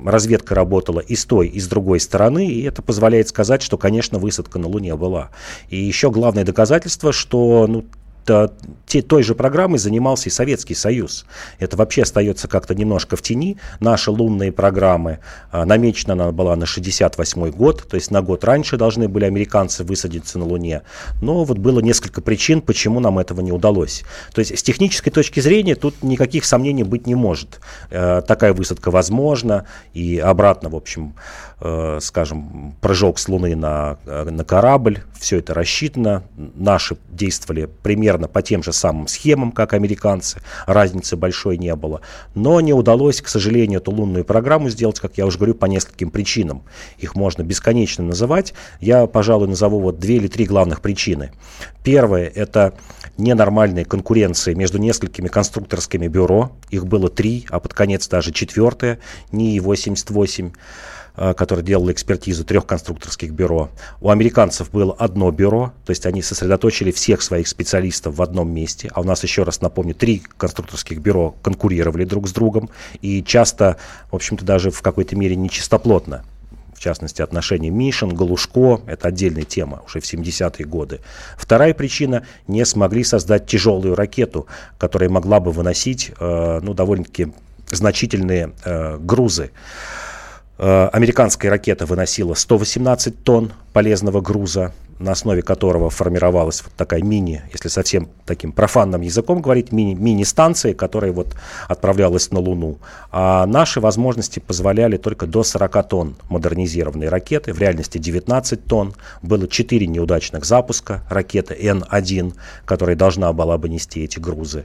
[0.04, 4.18] разведка работала и с той, и с другой стороны, и это позволяет сказать, что, конечно,
[4.18, 5.30] высадка на Луне была.
[5.68, 7.84] И еще главное доказательство, что ну,
[8.86, 11.26] те, той же программой занимался и Советский Союз.
[11.58, 13.58] Это вообще остается как-то немножко в тени.
[13.80, 15.18] Наши лунные программы,
[15.50, 19.84] а, намечена она была на 68 год, то есть на год раньше должны были американцы
[19.84, 20.82] высадиться на Луне.
[21.20, 24.04] Но вот было несколько причин, почему нам этого не удалось.
[24.32, 27.60] То есть с технической точки зрения тут никаких сомнений быть не может.
[27.90, 31.14] Э, такая высадка возможна и обратно, в общем,
[31.60, 36.22] э, скажем, прыжок с Луны на, э, на корабль, все это рассчитано.
[36.36, 42.00] Наши действовали примерно примерно по тем же самым схемам, как американцы, разницы большой не было.
[42.34, 46.10] Но не удалось, к сожалению, эту лунную программу сделать, как я уже говорю, по нескольким
[46.10, 46.62] причинам.
[46.98, 48.54] Их можно бесконечно называть.
[48.80, 51.32] Я, пожалуй, назову вот две или три главных причины.
[51.82, 52.74] Первое– это
[53.18, 56.52] ненормальные конкуренции между несколькими конструкторскими бюро.
[56.70, 59.00] Их было три, а под конец даже четвертое,
[59.32, 60.52] НИИ-88
[61.14, 63.70] который делал экспертизу трех конструкторских бюро.
[64.00, 68.90] У американцев было одно бюро, то есть они сосредоточили всех своих специалистов в одном месте.
[68.92, 73.76] А у нас, еще раз напомню, три конструкторских бюро конкурировали друг с другом и часто,
[74.10, 76.24] в общем-то, даже в какой-то мере нечистоплотно
[76.74, 81.00] в частности, отношения Мишин, Галушко, это отдельная тема, уже в 70-е годы.
[81.38, 84.46] Вторая причина, не смогли создать тяжелую ракету,
[84.76, 87.32] которая могла бы выносить, э, ну, довольно-таки
[87.70, 89.52] значительные э, грузы.
[90.58, 97.42] Э, американская ракета выносила 118 тонн полезного груза, на основе которого формировалась вот такая мини,
[97.52, 101.34] если совсем таким профанным языком говорить, мини, мини-станция, которая вот
[101.68, 102.78] отправлялась на Луну.
[103.10, 108.94] А наши возможности позволяли только до 40 тонн модернизированной ракеты, в реальности 19 тонн.
[109.22, 112.34] Было 4 неудачных запуска ракеты Н-1,
[112.64, 114.64] которая должна была бы нести эти грузы.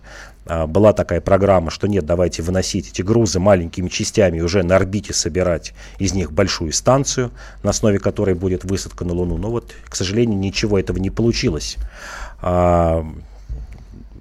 [0.50, 5.14] А, была такая программа, что нет, давайте выносить эти грузы маленькими частями уже на орбите
[5.14, 7.32] собирать из них большую станцию,
[7.62, 9.38] на основе которой будет высадка на Луну.
[9.38, 11.78] Но вот, к сожалению, ничего этого не получилось.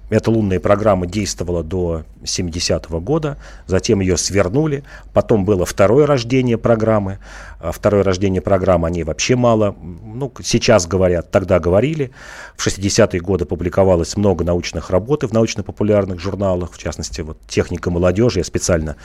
[0.09, 3.37] Эта лунная программа действовала до 70-го года,
[3.67, 4.83] затем ее свернули,
[5.13, 7.19] потом было второе рождение программы.
[7.59, 12.11] А второе рождение программы они вообще мало, ну, сейчас говорят, тогда говорили.
[12.55, 18.39] В 60-е годы публиковалось много научных работ в научно-популярных журналах, в частности, вот «Техника молодежи».
[18.39, 18.95] Я специально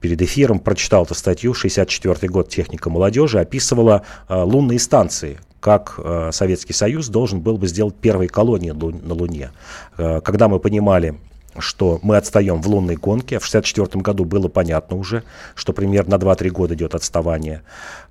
[0.00, 6.28] перед эфиром прочитал эту статью, 64-й год «Техника молодежи» описывала э, лунные станции, как э,
[6.30, 9.50] Советский Союз должен был бы сделать первые колонии на Луне.
[9.96, 11.14] Э, когда мы понимали,
[11.58, 13.38] что мы отстаем в лунной гонке.
[13.38, 15.22] В 1964 году было понятно уже,
[15.54, 17.62] что примерно на 2-3 года идет отставание.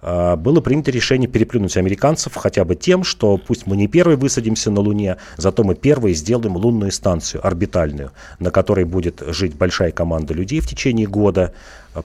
[0.01, 4.71] Э, было принято решение переплюнуть американцев хотя бы тем, что пусть мы не первые высадимся
[4.71, 10.33] на Луне, зато мы первые сделаем лунную станцию орбитальную, на которой будет жить большая команда
[10.33, 11.53] людей в течение года,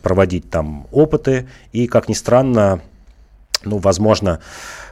[0.02, 2.82] проводить там опыты и, как ни странно,
[3.64, 4.40] ну, возможно,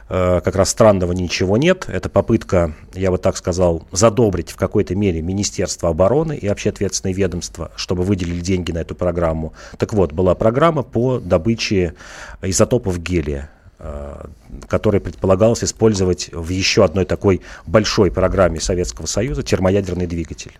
[0.07, 1.85] как раз странного ничего нет.
[1.89, 7.13] Это попытка, я бы так сказал, задобрить в какой-то мере Министерство обороны и вообще ответственные
[7.13, 9.53] ведомства, чтобы выделили деньги на эту программу.
[9.77, 11.93] Так вот, была программа по добыче
[12.41, 13.49] изотопов гелия
[13.79, 14.25] э,
[14.69, 20.57] который предполагалось использовать в еще одной такой большой программе Советского Союза термоядерный двигатель.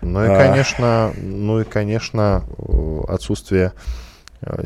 [0.00, 0.36] Ну и, а.
[0.36, 2.44] конечно, ну и, конечно,
[3.08, 4.03] отсутствие Э,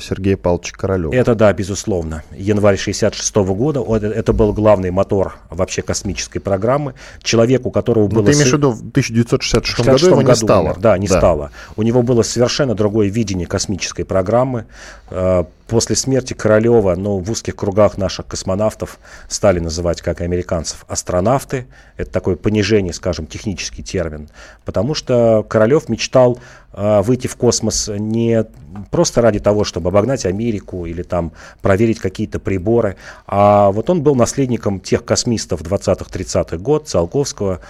[0.01, 1.13] Сергея Павловича Королева.
[1.13, 2.23] Это да, безусловно.
[2.33, 6.95] Январь 66 года, это был главный мотор вообще космической программы.
[7.23, 8.27] Человек, у которого ну, было...
[8.27, 10.65] ты имеешь в виду в 1966 году его не стало?
[10.65, 11.19] Умер, да, не да.
[11.19, 11.51] стало.
[11.77, 14.67] У него было совершенно другое видение космической программы.
[15.69, 18.99] После смерти Королева, ну, в узких кругах наших космонавтов
[19.29, 21.67] стали называть, как и американцев, астронавты.
[21.99, 24.31] Это такое понижение, скажем, технический термин.
[24.65, 26.39] Потому что Королев мечтал
[26.73, 28.47] э, выйти в космос не
[28.91, 32.97] просто ради того, чтобы обогнать Америку или там проверить какие-то приборы,
[33.27, 37.61] а вот он был наследником тех космистов 20-30-х год, Циолковского,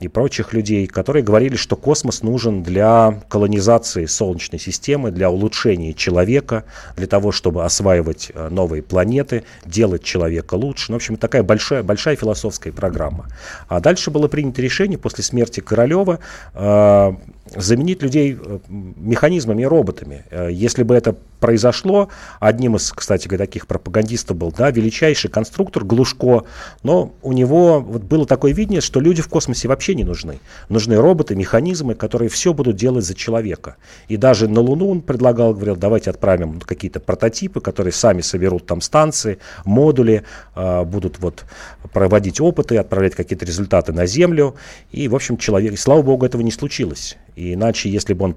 [0.00, 6.64] и прочих людей, которые говорили, что космос нужен для колонизации Солнечной системы, для улучшения человека,
[6.96, 10.92] для того, чтобы осваивать а, новые планеты, делать человека лучше.
[10.92, 13.28] Ну, в общем, такая большая, большая философская программа.
[13.68, 16.18] А дальше было принято решение после смерти Королева
[16.54, 17.16] а,
[17.56, 20.24] заменить людей э, механизмами и роботами.
[20.30, 25.84] Э, если бы это произошло, одним из, кстати говоря, таких пропагандистов был да, величайший конструктор
[25.84, 26.44] Глушко,
[26.82, 30.38] но у него вот было такое видение, что люди в космосе вообще не нужны.
[30.68, 33.76] Нужны роботы, механизмы, которые все будут делать за человека.
[34.08, 38.80] И даже на Луну он предлагал, говорил, давайте отправим какие-то прототипы, которые сами соберут там
[38.80, 40.24] станции, модули,
[40.54, 41.44] э, будут вот
[41.92, 44.54] проводить опыты, отправлять какие-то результаты на Землю.
[44.92, 47.16] И, в общем, человек, и слава богу, этого не случилось.
[47.40, 48.36] И иначе, если бы он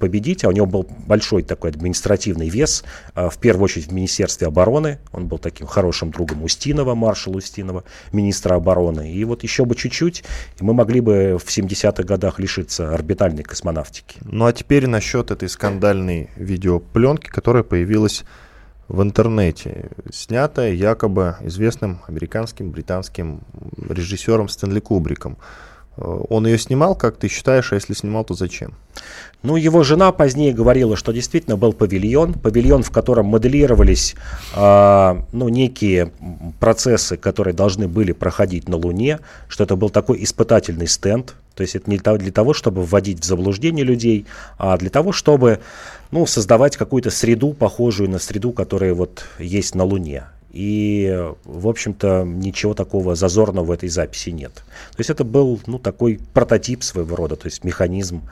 [0.00, 2.82] победить, а у него был большой такой административный вес,
[3.14, 7.84] а, в первую очередь в Министерстве обороны, он был таким хорошим другом Устинова, маршала Устинова,
[8.10, 9.12] министра обороны.
[9.12, 10.24] И вот еще бы чуть-чуть,
[10.58, 14.18] и мы могли бы в 70-х годах лишиться орбитальной космонавтики.
[14.22, 18.24] Ну а теперь насчет этой скандальной видеопленки, которая появилась
[18.88, 23.42] в интернете, снятая якобы известным американским, британским
[23.90, 25.36] режиссером Стэнли Кубриком.
[25.98, 28.74] Он ее снимал, как ты считаешь, а если снимал, то зачем?
[29.42, 34.16] Ну, его жена позднее говорила, что действительно был павильон, павильон, в котором моделировались
[34.54, 36.10] э, ну, некие
[36.58, 41.74] процессы, которые должны были проходить на Луне, что это был такой испытательный стенд, то есть
[41.74, 44.26] это не для того, чтобы вводить в заблуждение людей,
[44.58, 45.60] а для того, чтобы
[46.10, 50.24] ну, создавать какую-то среду, похожую на среду, которая вот есть на Луне.
[50.50, 54.54] И, в общем-то, ничего такого зазорного в этой записи нет.
[54.54, 58.22] То есть это был ну, такой прототип своего рода, то есть механизм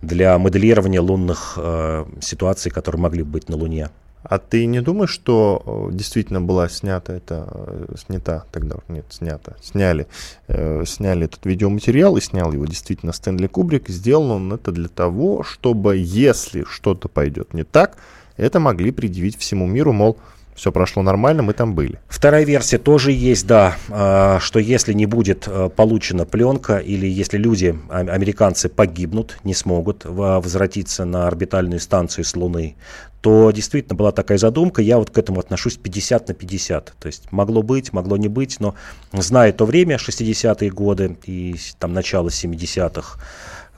[0.00, 3.90] для моделирования лунных э, ситуаций, которые могли быть на Луне.
[4.24, 9.54] А ты не думаешь, что э, действительно была снята это, э, снята тогда, нет, снята,
[9.62, 10.06] сняли,
[10.48, 13.90] э, сняли этот видеоматериал и снял его действительно Стэнли Кубрик.
[13.90, 17.98] Сделал он это для того, чтобы, если что-то пойдет не так,
[18.38, 20.16] это могли предъявить всему миру, мол,
[20.54, 21.98] все прошло нормально, мы там были.
[22.08, 27.38] Вторая версия тоже есть, да, а, что если не будет а, получена пленка или если
[27.38, 32.76] люди, а, американцы, погибнут, не смогут возвратиться на орбитальную станцию с Луны,
[33.20, 36.92] то действительно была такая задумка, я вот к этому отношусь 50 на 50.
[36.98, 38.74] То есть могло быть, могло не быть, но
[39.12, 43.18] зная то время, 60-е годы и там начало 70-х,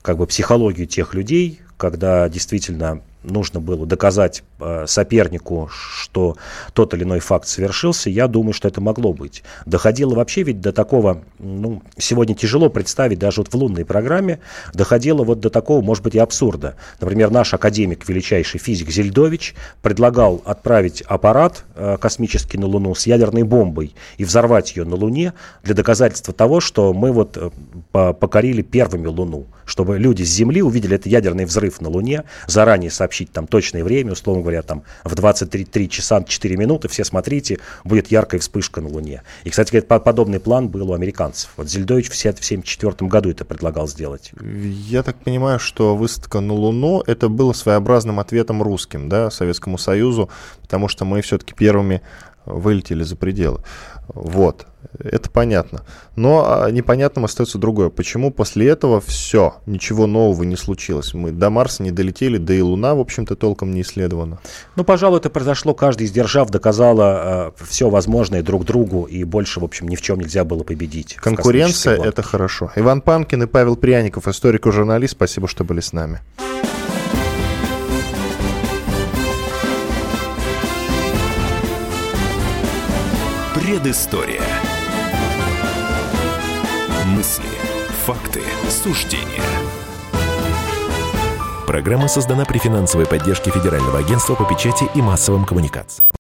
[0.03, 6.37] как бы психологию тех людей, когда действительно нужно было доказать э, сопернику, что
[6.73, 9.43] тот или иной факт совершился, я думаю, что это могло быть.
[9.67, 14.39] Доходило вообще ведь до такого, ну, сегодня тяжело представить, даже вот в лунной программе,
[14.73, 16.77] доходило вот до такого, может быть, и абсурда.
[17.01, 23.43] Например, наш академик, величайший физик Зельдович, предлагал отправить аппарат э, космический на Луну с ядерной
[23.43, 27.51] бомбой и взорвать ее на Луне для доказательства того, что мы вот э,
[27.93, 33.16] покорили первыми Луну, чтобы люди с Земли увидели этот ядерный взрыв на Луне, заранее сообщили
[33.17, 38.09] сообщить там точное время, условно говоря, там в 23 часа 4 минуты, все смотрите, будет
[38.09, 39.23] яркая вспышка на Луне.
[39.45, 41.51] И, кстати говоря, подобный план был у американцев.
[41.57, 44.33] Вот Зельдович в 1974 году это предлагал сделать.
[44.41, 50.29] Я так понимаю, что высадка на Луну это было своеобразным ответом русским, да, Советскому Союзу,
[50.61, 52.03] потому что мы все-таки первыми
[52.47, 53.61] вылетели за пределы.
[54.09, 54.67] Вот,
[54.99, 55.83] это понятно.
[56.15, 57.91] Но а, непонятным остается другое.
[57.91, 61.13] Почему после этого все, ничего нового не случилось?
[61.13, 64.39] Мы до Марса не долетели, да и Луна, в общем-то, толком не исследована.
[64.77, 65.75] Ну, пожалуй, это произошло.
[65.75, 70.03] Каждый из держав доказала э, все возможное друг другу, и больше, в общем, ни в
[70.03, 71.17] чем нельзя было победить.
[71.17, 72.71] Конкуренция— это хорошо.
[72.77, 76.21] Иван Панкин и Павел Пряников, историк и журналист, спасибо, что были с нами.
[83.67, 84.43] Предыстория.
[87.05, 87.43] Мысли,
[88.05, 88.41] факты,
[88.71, 89.43] суждения.
[91.67, 96.17] Программа создана при финансовой поддержке Федерального агентства по печати и массовым коммуникациям.